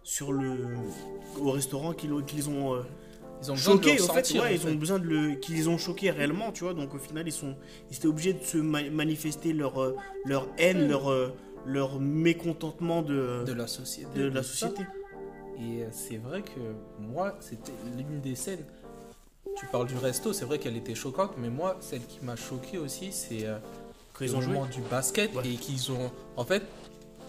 sur 0.03 0.33
le, 0.33 0.57
au 1.39 1.51
restaurant 1.51 1.93
qu'ils 1.93 2.13
ont, 2.13 2.23
qu'ils 2.23 2.49
ont, 2.49 2.75
euh, 2.75 2.83
Ils 3.43 3.51
ont 3.51 3.55
besoin 3.55 3.75
de 3.75 3.83
choqués 3.83 3.97
le 3.97 4.05
en 4.05 4.15
fait, 4.15 4.31
ouais, 4.33 4.41
en 4.41 4.47
ils 4.47 4.59
fait. 4.59 4.69
ont 4.71 4.75
besoin 4.75 4.99
de 4.99 5.05
le 5.07 5.35
qu'ils 5.35 5.69
ont 5.69 5.79
choqués 5.79 6.11
réellement 6.11 6.53
tu 6.53 6.65
vois 6.65 6.75
donc 6.75 6.95
au 6.95 6.99
final 6.99 7.27
ils 7.27 7.33
sont 7.33 7.55
ils 7.91 7.97
étaient 7.97 8.07
obligés 8.07 8.35
de 8.35 8.43
se 8.45 8.59
ma- 8.59 8.89
manifester 8.89 9.53
leur 9.53 9.83
euh, 9.83 9.97
leur 10.25 10.47
haine 10.59 10.89
leur 10.89 11.11
euh, 11.11 11.33
leur 11.67 11.99
mécontentement 12.01 13.03
de 13.03 13.45
de 13.45 13.53
la 13.53 13.67
société. 13.67 14.19
de 14.19 14.29
la 14.29 14.43
société 14.43 14.83
Et 15.59 15.83
euh, 15.83 15.89
c'est 15.93 16.17
vrai 16.17 16.43
que 16.43 16.61
moi, 16.99 17.37
c'était 17.41 17.73
l'une 17.97 18.21
des 18.21 18.35
scènes. 18.35 18.65
Tu 19.57 19.67
parles 19.67 19.87
du 19.87 19.97
resto, 19.97 20.33
c'est 20.33 20.45
vrai 20.45 20.59
qu'elle 20.59 20.77
était 20.77 20.95
choquante, 20.95 21.33
mais 21.39 21.51
moi, 21.51 21.77
celle 21.81 22.05
qui 22.07 22.19
m'a 22.25 22.37
choqué 22.37 22.79
aussi, 22.79 23.13
c'est 23.13 23.45
euh, 23.47 23.59
quand 24.13 24.25
ils 24.25 24.31
le 24.33 24.37
ont 24.39 24.41
joué 24.41 24.59
du 24.73 24.81
basket 24.91 25.33
Ouais. 25.35 25.43
et 25.47 25.55
qu'ils 25.57 25.93
ont. 25.93 26.11
En 26.37 26.45
fait, 26.45 26.63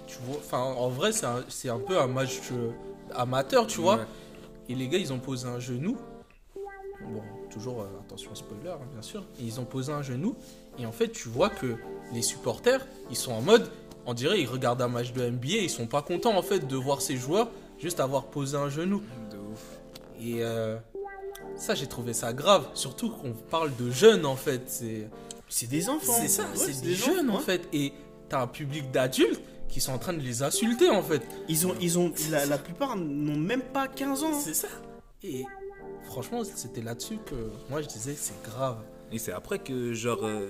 tu 0.07 0.17
vois, 0.25 0.37
enfin, 0.37 0.59
en 0.59 0.89
vrai, 0.89 1.11
c'est 1.11 1.25
un, 1.27 1.43
c'est 1.49 1.69
un 1.69 1.79
peu 1.79 1.99
un 1.99 2.07
match 2.07 2.39
euh, 2.53 2.71
amateur, 3.13 3.67
tu 3.67 3.81
vois. 3.81 3.99
Et 4.69 4.75
les 4.75 4.87
gars, 4.87 4.97
ils 4.97 5.11
ont 5.13 5.19
posé 5.19 5.47
un 5.47 5.59
genou. 5.59 5.97
Bon, 7.01 7.21
toujours, 7.51 7.81
euh, 7.81 7.85
attention 8.05 8.33
spoiler, 8.33 8.69
hein, 8.69 8.79
bien 8.93 9.01
sûr. 9.01 9.25
Et 9.39 9.43
ils 9.43 9.59
ont 9.59 9.65
posé 9.65 9.91
un 9.91 10.01
genou. 10.01 10.35
Et 10.79 10.85
en 10.85 10.91
fait, 10.91 11.09
tu 11.09 11.27
vois 11.27 11.49
que 11.49 11.75
les 12.13 12.21
supporters, 12.21 12.85
ils 13.09 13.17
sont 13.17 13.33
en 13.33 13.41
mode, 13.41 13.69
on 14.05 14.13
dirait, 14.13 14.39
ils 14.39 14.47
regardent 14.47 14.81
un 14.81 14.87
match 14.87 15.11
de 15.11 15.29
NBA, 15.29 15.47
ils 15.63 15.69
sont 15.69 15.87
pas 15.87 16.01
contents 16.01 16.37
en 16.37 16.41
fait 16.41 16.65
de 16.67 16.75
voir 16.77 17.01
ces 17.01 17.17
joueurs 17.17 17.49
juste 17.79 17.99
avoir 17.99 18.25
posé 18.25 18.55
un 18.57 18.69
genou. 18.69 19.01
De 19.31 19.37
ouf. 19.37 19.79
Et 20.21 20.43
euh, 20.43 20.77
ça, 21.57 21.75
j'ai 21.75 21.87
trouvé 21.87 22.13
ça 22.13 22.31
grave. 22.31 22.65
Surtout 22.73 23.09
qu'on 23.09 23.33
parle 23.33 23.75
de 23.75 23.91
jeunes 23.91 24.25
en 24.25 24.37
fait. 24.37 24.83
C'est 25.49 25.67
des 25.67 25.89
enfants 25.89 26.13
c'est 26.19 26.29
ça, 26.29 26.43
Ouais, 26.43 26.55
c'est 26.57 26.81
des 26.81 26.95
jeunes 26.95 27.29
enfants, 27.29 27.35
en 27.35 27.39
ouais. 27.39 27.43
fait. 27.43 27.67
Et 27.73 27.91
t'as 28.29 28.41
un 28.41 28.47
public 28.47 28.91
d'adultes 28.91 29.41
qui 29.73 29.81
sont 29.81 29.91
en 29.91 29.97
train 29.97 30.13
de 30.13 30.19
les 30.21 30.43
insulter 30.43 30.89
en 30.91 31.01
fait. 31.01 31.23
ils 31.49 31.65
ont 31.65 31.73
ils 31.81 31.97
ont 31.97 32.13
la, 32.29 32.45
la 32.45 32.59
plupart 32.59 32.95
n'ont 32.95 33.35
même 33.39 33.63
pas 33.63 33.87
15 33.87 34.23
ans 34.23 34.27
hein. 34.31 34.39
C'est 34.43 34.53
ça. 34.53 34.67
Et 35.23 35.43
franchement, 36.03 36.43
c'était 36.43 36.81
là-dessus 36.83 37.17
que 37.25 37.33
moi 37.71 37.81
je 37.81 37.87
disais 37.87 38.13
c'est 38.15 38.39
grave. 38.43 38.77
Et 39.11 39.17
c'est 39.17 39.31
après 39.31 39.59
que, 39.59 39.93
genre, 39.93 40.23
euh, 40.25 40.49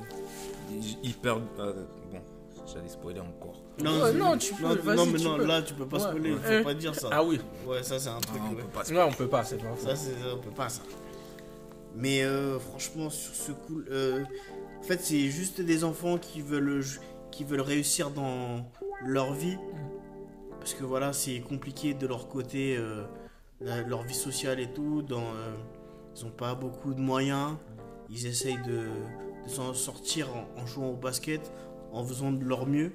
ils- 1.04 1.14
perdent. 1.16 1.44
euh, 1.60 1.74
bon, 2.12 2.20
j'allais 2.66 2.88
spoiler 2.90 3.20
encore. 3.22 3.62
Ouais, 3.80 4.12
c'est- 4.12 4.18
non, 4.18 4.38
tu 4.38 4.54
peux, 4.56 4.64
non, 4.64 4.76
vas-y, 4.76 4.96
non, 4.98 5.06
mais 5.06 5.20
tu 5.20 5.26
non, 5.26 5.38
peux. 5.38 5.46
là 5.46 5.62
tu 5.62 5.74
peux 5.74 5.86
pas 5.88 5.98
Ouais. 5.98 6.04
spoiler, 6.10 6.32
faut 6.36 6.52
Euh, 6.52 6.64
pas 6.64 6.74
dire 6.74 6.96
ça. 6.96 7.10
Ah 7.12 7.24
oui, 7.24 7.40
Ouais, 7.68 7.82
ça 7.84 8.00
c'est 8.00 8.10
un 8.10 8.20
truc. 8.20 8.40
Ah, 8.42 8.48
on 8.52 8.56
ouais. 8.56 8.62
peut 8.62 8.68
pas 8.70 8.84
ouais, 8.90 9.04
on 9.04 9.12
peut 9.14 9.28
pas, 9.28 9.44
c'est 9.46 9.58
pas 9.58 9.76
Ça, 9.78 9.96
c'est, 9.96 10.12
on 10.34 10.38
peut 10.40 10.52
pas 10.56 10.70
ça. 10.70 10.82
Mais 11.96 12.24
euh, 12.24 12.60
franchement, 12.60 13.10
sur 13.10 13.34
ce 13.36 13.52
coup, 13.52 13.82
euh, 13.92 14.24
en 14.80 14.84
fait, 14.84 15.00
c'est 15.02 15.30
juste 15.30 15.62
des 15.62 15.84
enfants 15.84 16.18
qui 16.18 16.42
veulent, 16.42 16.84
qui 17.32 17.44
veulent 17.44 17.62
réussir 17.62 18.10
dans 18.12 18.66
leur 19.06 19.34
vie. 19.34 19.58
Parce 20.60 20.74
que 20.74 20.84
voilà, 20.84 21.12
c'est 21.14 21.40
compliqué 21.42 21.94
de 21.94 22.08
leur 22.08 22.28
côté, 22.30 22.78
euh, 22.78 23.04
la- 23.62 23.82
leur 23.84 24.04
vie 24.04 24.14
sociale 24.14 24.60
et 24.60 24.72
tout. 24.72 25.02
Dans, 25.02 25.20
euh, 25.22 25.54
ils 26.18 26.24
n'ont 26.26 26.32
pas 26.32 26.56
beaucoup 26.56 26.94
de 26.94 27.00
moyens. 27.02 27.56
Ils 28.10 28.28
essayent 28.28 28.62
de, 28.66 28.88
de 29.46 29.50
s'en 29.50 29.74
sortir 29.74 30.28
en, 30.36 30.62
en 30.62 30.66
jouant 30.66 30.90
au 30.92 30.96
basket, 30.96 31.52
en 31.92 32.04
faisant 32.06 32.32
de 32.32 32.46
leur 32.46 32.66
mieux. 32.66 32.92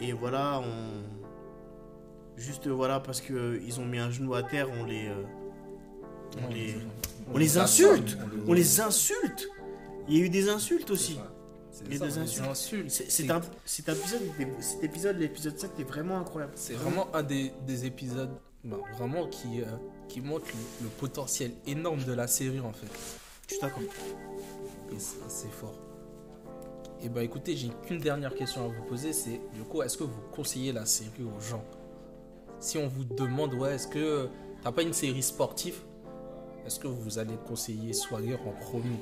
Et 0.00 0.12
voilà, 0.12 0.60
on. 0.60 1.02
Juste 2.38 2.66
voilà, 2.68 3.00
parce 3.00 3.20
qu'ils 3.22 3.80
ont 3.80 3.84
mis 3.86 3.98
un 3.98 4.10
genou 4.10 4.34
à 4.34 4.42
terre, 4.42 4.68
on 4.80 4.84
les. 4.84 5.08
euh, 5.08 5.22
on 6.46 6.52
les, 6.52 6.74
on 7.32 7.38
les 7.38 7.56
insulte 7.56 8.18
On 8.46 8.52
les 8.52 8.80
insulte 8.80 9.48
Il 10.06 10.18
y 10.18 10.20
a 10.20 10.24
eu 10.24 10.28
des 10.28 10.50
insultes 10.50 10.90
aussi. 10.90 11.18
Les 11.88 12.02
insultes. 12.02 12.46
insulte. 12.48 12.90
C'est 12.90 13.30
un, 13.30 13.40
cet 13.64 13.88
épisode, 13.88 14.22
cet 14.60 14.84
épisode, 14.84 15.18
l'épisode 15.18 15.58
7 15.58 15.70
est 15.78 15.84
vraiment 15.84 16.18
incroyable. 16.18 16.52
C'est 16.56 16.74
vraiment 16.74 17.08
un 17.14 17.22
des, 17.22 17.52
des 17.66 17.84
épisodes 17.86 18.30
bah, 18.64 18.78
vraiment 18.96 19.26
qui, 19.28 19.60
euh, 19.60 19.66
qui 20.08 20.20
montre 20.20 20.46
le, 20.46 20.84
le 20.84 20.88
potentiel 20.90 21.52
énorme 21.66 22.02
de 22.04 22.12
la 22.12 22.26
série 22.26 22.60
en 22.60 22.72
fait. 22.72 22.86
Suis 23.48 23.60
d'accord. 23.60 23.82
Et 23.82 24.98
c'est 24.98 25.16
c'est 25.28 25.50
fort. 25.52 25.74
Et 27.02 27.08
bah 27.08 27.22
écoutez, 27.22 27.54
j'ai 27.56 27.70
qu'une 27.86 27.98
dernière 27.98 28.34
question 28.34 28.64
à 28.64 28.68
vous 28.68 28.82
poser, 28.84 29.12
c'est 29.12 29.40
du 29.54 29.60
coup, 29.62 29.82
est-ce 29.82 29.98
que 29.98 30.04
vous 30.04 30.20
conseillez 30.32 30.72
la 30.72 30.86
série 30.86 31.24
aux 31.24 31.40
gens? 31.40 31.64
Si 32.58 32.78
on 32.78 32.88
vous 32.88 33.04
demande, 33.04 33.52
ouais, 33.54 33.74
est-ce 33.74 33.86
que 33.86 34.28
t'as 34.62 34.72
pas 34.72 34.82
une 34.82 34.94
série 34.94 35.22
sportive? 35.22 35.76
Est-ce 36.66 36.80
que 36.80 36.88
vous 36.88 37.18
allez 37.18 37.36
conseiller 37.46 37.92
Swagger 37.92 38.38
en 38.46 38.50
premier? 38.52 38.98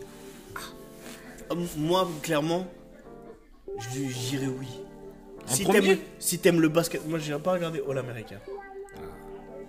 Ah, 0.56 0.58
Moi, 1.76 2.08
clairement, 2.22 2.66
dirais 4.30 4.46
oui. 4.46 4.68
En 5.46 5.52
Si 5.52 5.64
t'aimes 5.66 5.98
si 6.18 6.40
le 6.50 6.68
basket, 6.68 7.06
moi 7.06 7.18
j'ai 7.18 7.38
pas 7.38 7.52
regardé 7.52 7.82
All 7.88 7.98
America. 7.98 8.36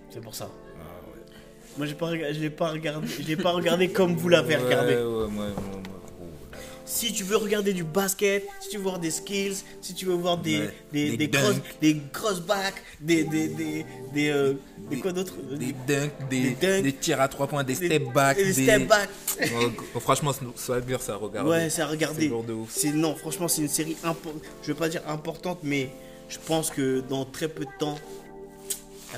C'est 0.10 0.22
pour 0.22 0.36
ça. 0.36 0.50
Moi 1.77 1.86
j'ai 1.86 1.96
pas 1.96 2.08
pas 2.50 2.70
regardé, 2.72 3.08
je 3.08 3.24
l'ai 3.27 3.36
pas 3.36 3.51
regardé 3.51 3.89
comme 3.89 4.15
vous 4.15 4.29
l'avez 4.29 4.55
regardé. 4.55 4.96
Ouais, 4.96 5.03
ouais, 5.03 5.25
ouais. 5.25 5.94
Si 6.87 7.11
tu 7.11 7.23
veux 7.23 7.37
regarder 7.37 7.73
du 7.73 7.83
basket, 7.83 8.45
si 8.61 8.69
tu 8.69 8.77
veux 8.77 8.83
voir 8.83 8.99
des 8.99 9.09
skills, 9.09 9.57
si 9.81 9.95
tu 9.95 10.05
veux 10.05 10.13
voir 10.13 10.37
des 10.37 10.59
Ouais. 10.59 10.73
des, 10.93 11.09
Des 11.11 11.17
des, 11.17 11.27
dunks. 11.27 11.41
cross, 11.43 11.55
des 11.81 12.01
cross 12.13 12.39
back, 12.41 12.75
des 13.01 13.23
des 13.23 13.47
des 13.47 13.85
des, 14.13 14.29
euh, 14.29 14.53
des 14.89 14.95
Des- 14.97 15.01
quoi 15.01 15.11
d'autre? 15.11 15.33
Des 15.57 15.73
dunks, 15.87 16.11
des, 16.29 16.41
Des 16.41 16.55
dunks. 16.55 16.83
des 16.83 16.93
tirs 16.93 17.19
à 17.21 17.27
trois 17.27 17.47
points, 17.47 17.63
des 17.63 17.73
Des- 17.75 17.87
step 17.87 18.13
back. 18.13 18.37
des 18.37 18.53
step 18.53 18.87
back. 18.87 19.09
Ouais, 19.39 19.47
gros, 19.91 19.99
franchement, 19.99 20.31
Swagger, 20.55 20.97
ça 20.99 21.15
regarde. 21.15 21.47
Ouais, 21.47 21.69
c'est 21.71 21.81
à 21.81 21.87
regarder. 21.87 22.31
C'est 22.69 22.91
non, 22.93 23.15
franchement, 23.15 23.47
c'est 23.47 23.63
une 23.63 23.67
série 23.67 23.97
impo- 24.03 24.33
je 24.61 24.67
veux 24.67 24.75
pas 24.77 24.87
dire 24.89 25.01
importante 25.07 25.59
mais 25.63 25.89
je 26.29 26.37
pense 26.45 26.69
que 26.69 26.99
dans 27.01 27.25
très 27.25 27.47
peu 27.47 27.65
de 27.65 27.69
temps 27.79 27.97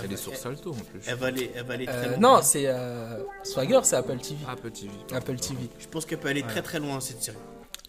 Elle 0.01 0.07
va- 0.07 0.13
est 0.13 0.17
sur 0.17 0.36
Salto 0.38 0.71
en 0.71 0.74
plus. 0.75 1.01
elle 1.05 1.15
va 1.15 1.27
aller 1.27 1.51
elle 1.55 1.65
va 1.65 1.74
aller 1.74 1.86
très 1.86 1.95
Euh, 1.95 2.09
loin. 2.12 2.17
Non, 2.36 2.39
c'est 2.43 2.63
euh, 2.67 3.17
Swagger, 3.43 3.79
c'est 3.83 3.95
Apple 3.97 4.17
TV. 4.19 4.36
Apple 4.47 4.71
TV. 4.71 4.91
Apple 5.13 5.36
TV. 5.36 5.59
Je 5.79 5.88
pense 5.88 6.05
qu'elle 6.05 6.19
peut 6.19 6.29
aller 6.29 6.43
très 6.43 6.62
très 6.62 6.79
loin 6.79 7.00
cette 7.01 7.21
série. 7.21 7.36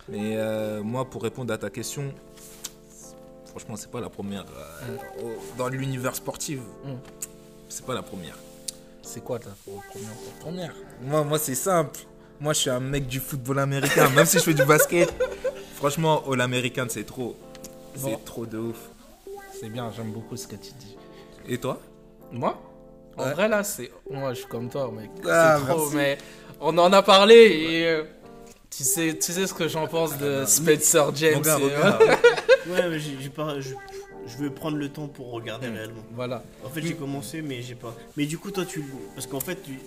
Mais 0.09 0.37
euh, 0.37 0.83
moi, 0.83 1.05
pour 1.05 1.23
répondre 1.23 1.53
à 1.53 1.59
ta 1.59 1.71
question, 1.71 2.13
franchement, 3.47 3.77
c'est 3.77 3.91
pas 3.91 4.01
la 4.01 4.09
première. 4.09 4.45
euh, 4.45 4.97
au- 5.25 5.57
Dans 5.59 5.69
l'univers 5.69 6.15
sportif, 6.15 6.61
Mm. 6.85 6.93
c'est 7.69 7.85
pas 7.85 7.95
la 7.95 8.03
première. 8.03 8.37
C'est 9.03 9.23
quoi 9.23 9.39
ta 9.39 9.51
première 9.65 10.11
Première? 10.41 10.75
Moi, 11.03 11.25
moi 11.25 11.39
c'est 11.39 11.55
simple. 11.55 11.99
Moi, 12.41 12.53
je 12.53 12.61
suis 12.61 12.71
un 12.71 12.81
mec 12.81 13.07
du 13.07 13.21
football 13.21 13.59
américain, 13.59 14.09
même 14.15 14.27
si 14.27 14.39
je 14.39 14.43
fais 14.45 14.55
du 14.55 14.65
basket. 14.65 15.13
Franchement, 15.75 16.23
All 16.31 16.41
American, 16.41 16.87
c'est 16.89 17.05
trop. 17.05 17.37
C'est 17.95 18.03
Bon. 18.03 18.21
trop 18.25 18.47
de 18.47 18.59
ouf. 18.59 18.77
C'est 19.59 19.69
bien, 19.71 19.91
j'aime 19.97 20.13
beaucoup 20.13 20.37
ce 20.37 20.47
que 20.47 20.55
tu 20.57 20.71
dis. 20.79 20.97
Et 21.49 21.59
toi? 21.59 21.81
Moi? 22.31 22.61
En 23.17 23.25
Ouais. 23.25 23.33
vrai, 23.33 23.49
là, 23.49 23.65
c'est. 23.65 23.91
Moi, 24.11 24.35
je 24.35 24.41
suis 24.41 24.47
comme 24.49 24.69
toi, 24.69 24.91
mec. 24.93 25.11
Ah, 25.29 25.57
c'est 25.59 25.67
trop, 25.67 25.81
merci. 25.91 25.97
mais 25.97 26.19
on 26.61 26.77
en 26.79 26.93
a 26.93 27.03
parlé 27.03 27.35
et. 27.37 28.03
Tu 28.79 28.85
sais, 28.85 29.19
tu 29.19 29.33
sais 29.33 29.49
ce 29.49 29.53
que 29.55 29.67
j'en 29.67 29.89
pense 29.89 30.17
de 30.19 30.45
Spencer 30.47 31.13
James. 31.17 31.39
Regarde, 31.39 31.63
et, 31.63 31.65
regarde. 31.65 32.03
Ouais, 32.69 32.89
mais 32.89 33.01
j'ai 33.01 33.29
pas 33.29 33.59
je, 33.59 33.75
je 34.25 34.37
vais 34.37 34.51
prendre 34.51 34.77
le 34.77 34.89
temps 34.89 35.09
pour 35.09 35.33
regarder 35.33 35.67
réellement. 35.67 36.03
Voilà. 36.15 36.45
En 36.65 36.69
fait, 36.69 36.83
j'ai 36.83 36.95
commencé 36.95 37.43
mais 37.43 37.61
j'ai 37.61 37.75
pas. 37.75 37.93
Mais 38.17 38.25
du 38.27 38.39
coup, 38.39 38.53
toi 38.53 38.65
tu 38.65 38.85
parce 39.17 39.27
qu'en 39.27 39.41
fait 39.41 39.61
tu, 39.65 39.81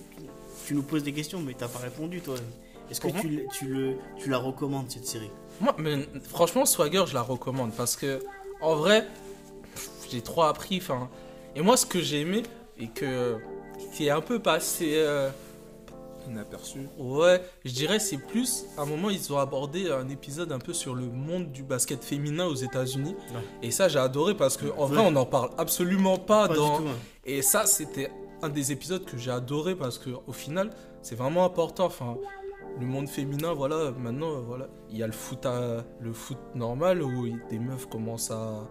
tu 0.65 0.73
nous 0.73 0.83
poses 0.83 1.03
des 1.03 1.13
questions 1.13 1.39
mais 1.39 1.53
t'as 1.57 1.69
pas 1.69 1.79
répondu 1.79 2.19
toi. 2.19 2.35
Est-ce 2.89 2.99
que 2.99 3.07
tu, 3.21 3.27
l- 3.27 3.45
tu 3.57 3.65
le 3.67 3.93
tu 4.21 4.29
la 4.29 4.37
recommandes 4.39 4.91
cette 4.91 5.07
série? 5.07 5.31
Moi, 5.61 5.73
mais, 5.77 6.05
franchement, 6.27 6.65
Swagger, 6.65 7.05
je 7.07 7.13
la 7.13 7.21
recommande 7.21 7.71
parce 7.73 7.95
que, 7.95 8.19
en 8.59 8.75
vrai, 8.75 9.07
j'ai 10.11 10.19
trop 10.19 10.43
appris. 10.43 10.79
Enfin, 10.81 11.09
et 11.55 11.61
moi, 11.61 11.77
ce 11.77 11.85
que 11.85 12.01
j'ai 12.01 12.19
aimé 12.19 12.43
et 12.77 12.87
que 12.89 13.37
qui 13.93 14.07
est 14.07 14.09
un 14.09 14.19
peu 14.19 14.39
passé, 14.39 14.95
euh, 14.95 15.29
Inaperçu. 16.27 16.87
ouais, 16.97 17.41
je 17.65 17.71
dirais, 17.71 17.99
c'est 17.99 18.17
plus. 18.17 18.65
À 18.77 18.81
un 18.81 18.85
moment, 18.85 19.09
ils 19.09 19.31
ont 19.33 19.37
abordé 19.37 19.89
un 19.91 20.07
épisode 20.09 20.51
un 20.51 20.59
peu 20.59 20.73
sur 20.73 20.95
le 20.95 21.05
monde 21.05 21.51
du 21.51 21.63
basket 21.63 22.03
féminin 22.03 22.45
aux 22.45 22.55
États-Unis, 22.55 23.15
Ouais. 23.33 23.41
et 23.63 23.71
ça, 23.71 23.87
j'ai 23.87 23.99
adoré 23.99 24.35
parce 24.35 24.57
que, 24.57 24.65
en 24.77 24.85
vrai, 24.85 24.99
on 24.99 25.11
n'en 25.11 25.25
parle 25.25 25.49
absolument 25.57 26.17
pas, 26.17 26.47
Pas 26.47 26.55
dans. 26.55 26.77
du 26.79 26.83
tout. 26.85 26.89
hein. 26.89 26.95
Et 27.25 27.41
ça, 27.41 27.65
c'était 27.65 28.11
un 28.41 28.49
des 28.49 28.71
épisodes 28.71 29.05
que 29.05 29.17
j'ai 29.17 29.31
adoré 29.31 29.75
parce 29.75 29.97
que 29.99 30.09
au 30.27 30.31
final, 30.33 30.71
c'est 31.01 31.15
vraiment 31.15 31.45
important. 31.45 31.85
Enfin, 31.85 32.17
le 32.79 32.85
monde 32.85 33.07
féminin, 33.09 33.53
voilà, 33.53 33.91
maintenant, 33.91 34.39
voilà, 34.41 34.67
il 34.89 34.97
y 34.97 35.03
a 35.03 35.07
le 35.07 35.13
foot, 35.13 35.45
à- 35.45 35.83
le 35.99 36.13
foot 36.13 36.37
normal 36.55 37.03
où 37.03 37.27
des 37.49 37.59
meufs 37.59 37.87
commencent 37.87 38.31
à, 38.31 38.67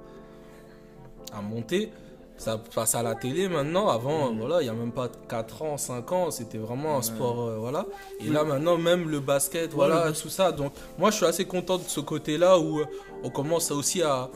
à 1.32 1.40
monter. 1.42 1.92
Ça 2.40 2.56
passe 2.74 2.94
à 2.94 3.02
la 3.02 3.14
télé 3.14 3.50
maintenant. 3.50 3.88
Avant, 3.90 4.28
euh, 4.28 4.32
voilà, 4.34 4.62
il 4.62 4.66
y 4.66 4.70
a 4.70 4.72
même 4.72 4.92
pas 4.92 5.10
4 5.28 5.60
ans, 5.62 5.76
5 5.76 6.10
ans, 6.12 6.30
c'était 6.30 6.56
vraiment 6.56 6.96
un 6.96 7.02
sport, 7.02 7.42
euh, 7.42 7.58
voilà. 7.58 7.84
Et 8.18 8.28
Oui. 8.28 8.30
là, 8.30 8.44
maintenant, 8.44 8.78
même 8.78 9.10
le 9.10 9.20
basket, 9.20 9.74
voilà, 9.74 10.10
tout 10.12 10.30
ça. 10.30 10.50
Donc, 10.50 10.72
moi, 10.98 11.10
je 11.10 11.16
suis 11.16 11.26
assez 11.26 11.44
content 11.44 11.76
de 11.76 11.82
ce 11.86 12.00
côté-là 12.00 12.58
où 12.58 12.80
euh, 12.80 12.86
on 13.24 13.28
commence 13.28 13.70
aussi 13.70 14.00
à, 14.02 14.30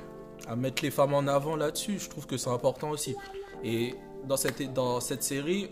à 0.46 0.54
mettre 0.54 0.82
les 0.82 0.90
femmes 0.90 1.14
en 1.14 1.26
avant 1.26 1.56
là-dessus. 1.56 1.98
Je 1.98 2.10
trouve 2.10 2.26
que 2.26 2.36
c'est 2.36 2.50
important 2.50 2.90
aussi. 2.90 3.16
Et 3.64 3.94
dans 4.28 4.36
cette, 4.36 4.74
dans 4.74 5.00
cette 5.00 5.22
série, 5.22 5.70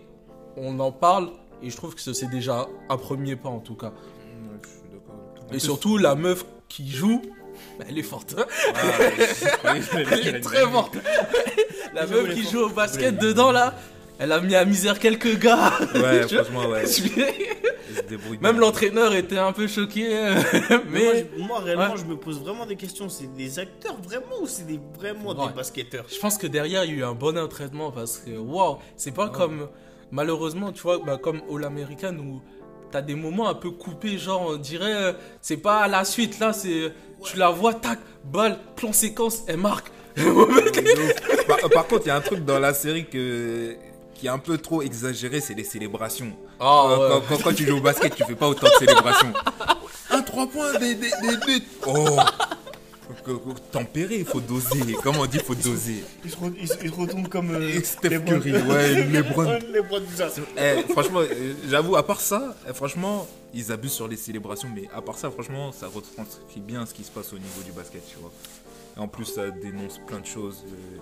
on 0.56 0.80
en 0.80 0.90
parle 0.90 1.32
et 1.62 1.68
je 1.68 1.76
trouve 1.76 1.94
que 1.94 2.00
c'est 2.00 2.30
déjà 2.30 2.66
un 2.88 2.96
premier 2.96 3.36
pas 3.36 3.50
en 3.50 3.60
tout 3.60 3.74
cas. 3.76 3.88
Ouais, 3.88 4.58
je 4.62 4.68
suis 4.70 4.78
d'accord 4.90 5.16
avec 5.22 5.34
toi. 5.34 5.44
En 5.50 5.54
Et 5.54 5.58
surtout, 5.58 5.98
la 5.98 6.14
meuf 6.14 6.46
qui 6.68 6.90
joue, 6.90 7.20
elle 7.86 7.98
est 7.98 8.02
forte. 8.02 8.34
Ah, 8.38 9.74
elle 10.12 10.28
est 10.36 10.40
très 10.40 10.66
forte. 10.66 10.96
la 11.94 12.06
meuf 12.06 12.34
qui 12.34 12.42
joue 12.50 12.60
au 12.64 12.68
basket 12.68 13.18
dedans 13.18 13.52
là, 13.52 13.74
elle 14.18 14.32
a 14.32 14.40
mis 14.40 14.54
à 14.54 14.64
misère 14.64 14.98
quelques 14.98 15.38
gars. 15.38 15.72
Ouais, 15.94 16.22
franchement, 16.28 16.66
ouais. 16.68 16.84
Même 18.40 18.58
l'entraîneur 18.58 19.14
était 19.14 19.38
un 19.38 19.52
peu 19.52 19.66
choqué. 19.66 20.06
euh, 20.16 20.34
Mais 20.90 21.26
Mais 21.36 21.44
moi, 21.44 21.60
réellement, 21.60 21.90
ouais. 21.92 21.98
je 21.98 22.04
me 22.04 22.16
pose 22.16 22.40
vraiment 22.40 22.64
des 22.66 22.76
questions. 22.76 23.08
C'est 23.08 23.32
des 23.34 23.58
acteurs 23.58 23.96
vraiment 24.02 24.40
ou 24.42 24.46
c'est 24.46 24.66
des, 24.66 24.80
vraiment 24.98 25.30
Ouais. 25.38 25.48
des 25.48 25.54
basketteurs? 25.54 26.04
Je 26.12 26.18
pense 26.18 26.38
que 26.38 26.46
derrière, 26.46 26.84
il 26.84 26.90
y 26.90 26.94
a 26.94 26.96
eu 26.98 27.04
un 27.04 27.12
bon 27.14 27.36
entraînement 27.38 27.90
parce 27.90 28.18
que, 28.18 28.30
waouh, 28.36 28.78
c'est 28.96 29.12
pas 29.12 29.28
comme, 29.28 29.68
malheureusement, 30.10 30.72
tu 30.72 30.82
vois, 30.82 30.98
bah, 31.04 31.18
comme 31.20 31.42
All 31.52 31.64
American 31.64 32.14
où 32.16 32.40
t'as 32.90 33.02
des 33.02 33.14
moments 33.14 33.48
un 33.48 33.54
peu 33.54 33.70
coupés, 33.70 34.18
genre, 34.18 34.46
on 34.50 34.56
dirait, 34.56 34.94
euh, 34.94 35.12
c'est 35.40 35.56
pas 35.56 35.80
à 35.80 35.88
la 35.88 36.04
suite, 36.04 36.38
là, 36.38 36.52
c'est, 36.52 36.92
tu 37.24 37.36
la 37.38 37.50
vois, 37.50 37.74
tac, 37.74 37.98
balle, 38.24 38.58
plan 38.76 38.92
séquence, 38.92 39.42
elle 39.46 39.58
marque. 39.58 39.90
par, 41.48 41.58
par 41.70 41.86
contre, 41.86 42.02
il 42.04 42.08
y 42.08 42.10
a 42.10 42.16
un 42.16 42.20
truc 42.20 42.44
dans 42.44 42.58
la 42.58 42.74
série 42.74 43.06
que, 43.06 43.76
qui 44.14 44.26
est 44.26 44.30
un 44.30 44.38
peu 44.38 44.58
trop 44.58 44.82
exagéré, 44.82 45.40
c'est 45.40 45.54
les 45.54 45.64
célébrations. 45.64 46.32
Ah, 46.60 46.84
Euh, 46.86 46.96
ouais. 47.18 47.22
quand, 47.28 47.36
quand- 47.36 47.42
quand 47.44 47.54
tu 47.54 47.66
joues 47.66 47.78
au 47.78 47.80
basket, 47.80 48.14
tu 48.14 48.24
fais 48.24 48.34
pas 48.34 48.48
autant 48.48 48.66
de 48.66 48.72
célébrations. 48.86 49.32
Un 50.10 50.20
3 50.22 50.46
points, 50.48 50.78
des, 50.78 50.94
des. 50.96 51.10
Oh 51.86 52.16
Tempérer, 53.70 54.16
il 54.18 54.24
faut 54.24 54.40
doser. 54.40 54.92
Comme 55.02 55.16
on 55.16 55.26
dit, 55.26 55.38
il 55.38 55.42
faut 55.42 55.54
doser? 55.54 56.04
ils 56.24 56.30
se, 56.30 56.36
re- 56.36 57.28
comme. 57.28 57.50
euh, 57.50 57.80
Steph 57.82 58.08
LeBron. 58.10 58.38
Curry, 58.40 58.52
ouais, 58.52 59.12
tout 60.00 60.16
ça. 60.16 60.28
Eh, 60.56 60.82
franchement, 60.92 61.20
euh, 61.20 61.54
j'avoue, 61.68 61.96
à 61.96 62.06
part 62.06 62.20
ça, 62.20 62.54
eh, 62.68 62.72
franchement, 62.72 63.26
ils 63.54 63.70
abusent 63.72 63.92
sur 63.92 64.08
les 64.08 64.16
célébrations, 64.16 64.68
mais 64.74 64.88
à 64.94 65.02
part 65.02 65.18
ça, 65.18 65.30
franchement, 65.30 65.72
ça 65.72 65.86
retranscrit 65.88 66.60
bien 66.60 66.86
ce 66.86 66.94
qui 66.94 67.04
se 67.04 67.10
passe 67.10 67.32
au 67.32 67.38
niveau 67.38 67.62
du 67.64 67.72
basket, 67.72 68.02
tu 68.08 68.16
vois. 68.20 68.32
Et 68.96 69.00
en 69.00 69.08
plus, 69.08 69.24
ça 69.24 69.50
dénonce 69.50 69.98
plein 70.06 70.20
de 70.20 70.26
choses, 70.26 70.62
euh, 70.66 70.98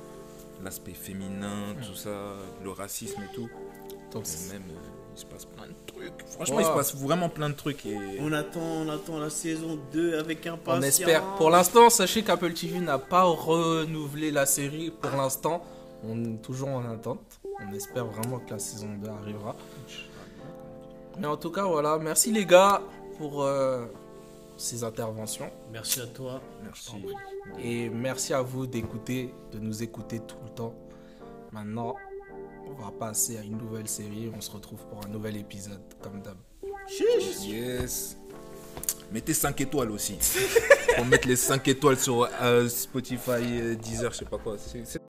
l'aspect 0.65 0.93
féminin, 0.95 1.75
tout 1.87 1.95
ça, 1.97 2.35
le 2.65 2.71
racisme 2.71 3.21
et 3.31 3.35
tout. 3.35 3.49
Et 4.49 4.53
même, 4.53 4.63
euh, 4.71 4.75
il 4.75 5.00
se 5.21 5.27
passe 5.27 5.45
plein 5.45 5.67
de 5.67 5.75
trucs. 5.87 6.27
Franchement, 6.27 6.61
il 6.61 6.67
se 6.67 6.71
passe 6.71 6.97
vraiment 6.97 7.29
plein 7.29 7.51
de 7.51 7.55
trucs. 7.55 7.85
Et... 7.87 7.97
On 8.21 8.33
attend, 8.33 8.61
on 8.61 8.89
attend 8.89 9.19
la 9.19 9.31
saison 9.31 9.79
2 9.93 10.19
avec 10.19 10.47
impatience. 10.47 10.79
On 10.79 10.87
espère. 10.87 11.23
Pour 11.37 11.51
l'instant, 11.51 11.91
sachez 11.91 12.23
qu'Apple 12.23 12.53
TV 12.53 12.81
n'a 12.81 12.99
pas 12.99 13.25
renouvelé 13.25 14.31
la 14.31 14.47
série. 14.47 14.91
Pour 14.91 15.13
l'instant, 15.13 15.65
on 16.05 16.23
est 16.25 16.43
toujours 16.43 16.69
en 16.69 16.91
attente. 16.91 17.21
On 17.45 17.75
espère 17.75 18.07
vraiment 18.07 18.39
que 18.39 18.51
la 18.51 18.59
saison 18.59 18.89
2 19.03 19.09
arrivera. 19.09 19.55
Mais 21.19 21.27
en 21.27 21.37
tout 21.37 21.51
cas, 21.51 21.65
voilà. 21.65 21.99
Merci 21.99 22.33
les 22.33 22.47
gars 22.47 22.81
pour 23.19 23.43
euh, 23.43 23.85
ces 24.57 24.85
interventions. 24.85 25.51
Merci 25.73 26.01
à 26.01 26.07
toi. 26.07 26.41
Merci. 26.63 26.93
Et 27.63 27.91
merci 27.91 28.33
à 28.33 28.41
vous 28.41 28.67
d'écouter, 28.67 29.35
de 29.53 29.59
nous 29.59 29.83
écouter 29.83 30.21
tout 30.21 30.37
le 30.45 30.51
temps. 30.51 30.75
Maintenant, 31.53 31.97
on 32.79 32.83
va 32.85 32.91
passer 32.91 33.39
à 33.39 33.43
une 33.43 33.59
nouvelle 33.59 33.89
série. 33.89 34.31
On 34.37 34.41
se 34.41 34.51
retrouve 34.51 34.81
pour 34.89 35.05
un 35.05 35.09
nouvel 35.09 35.37
épisode, 35.37 35.81
comme 36.01 36.21
d'hab. 36.23 36.37
Yes. 37.47 38.17
Mettez 39.13 39.35
5 39.35 39.61
étoiles 39.61 39.91
aussi. 39.91 40.17
Faut 40.97 41.05
mettre 41.05 41.27
les 41.29 41.37
5 41.37 41.67
étoiles 41.69 41.99
sur 41.99 42.29
euh, 42.43 42.69
Spotify, 42.69 43.31
euh, 43.41 43.75
Deezer, 43.75 44.13
je 44.13 44.19
sais 44.19 44.25
pas 44.25 44.39
quoi. 44.39 44.57
C'est- 44.59 44.85
c'est- 44.85 44.99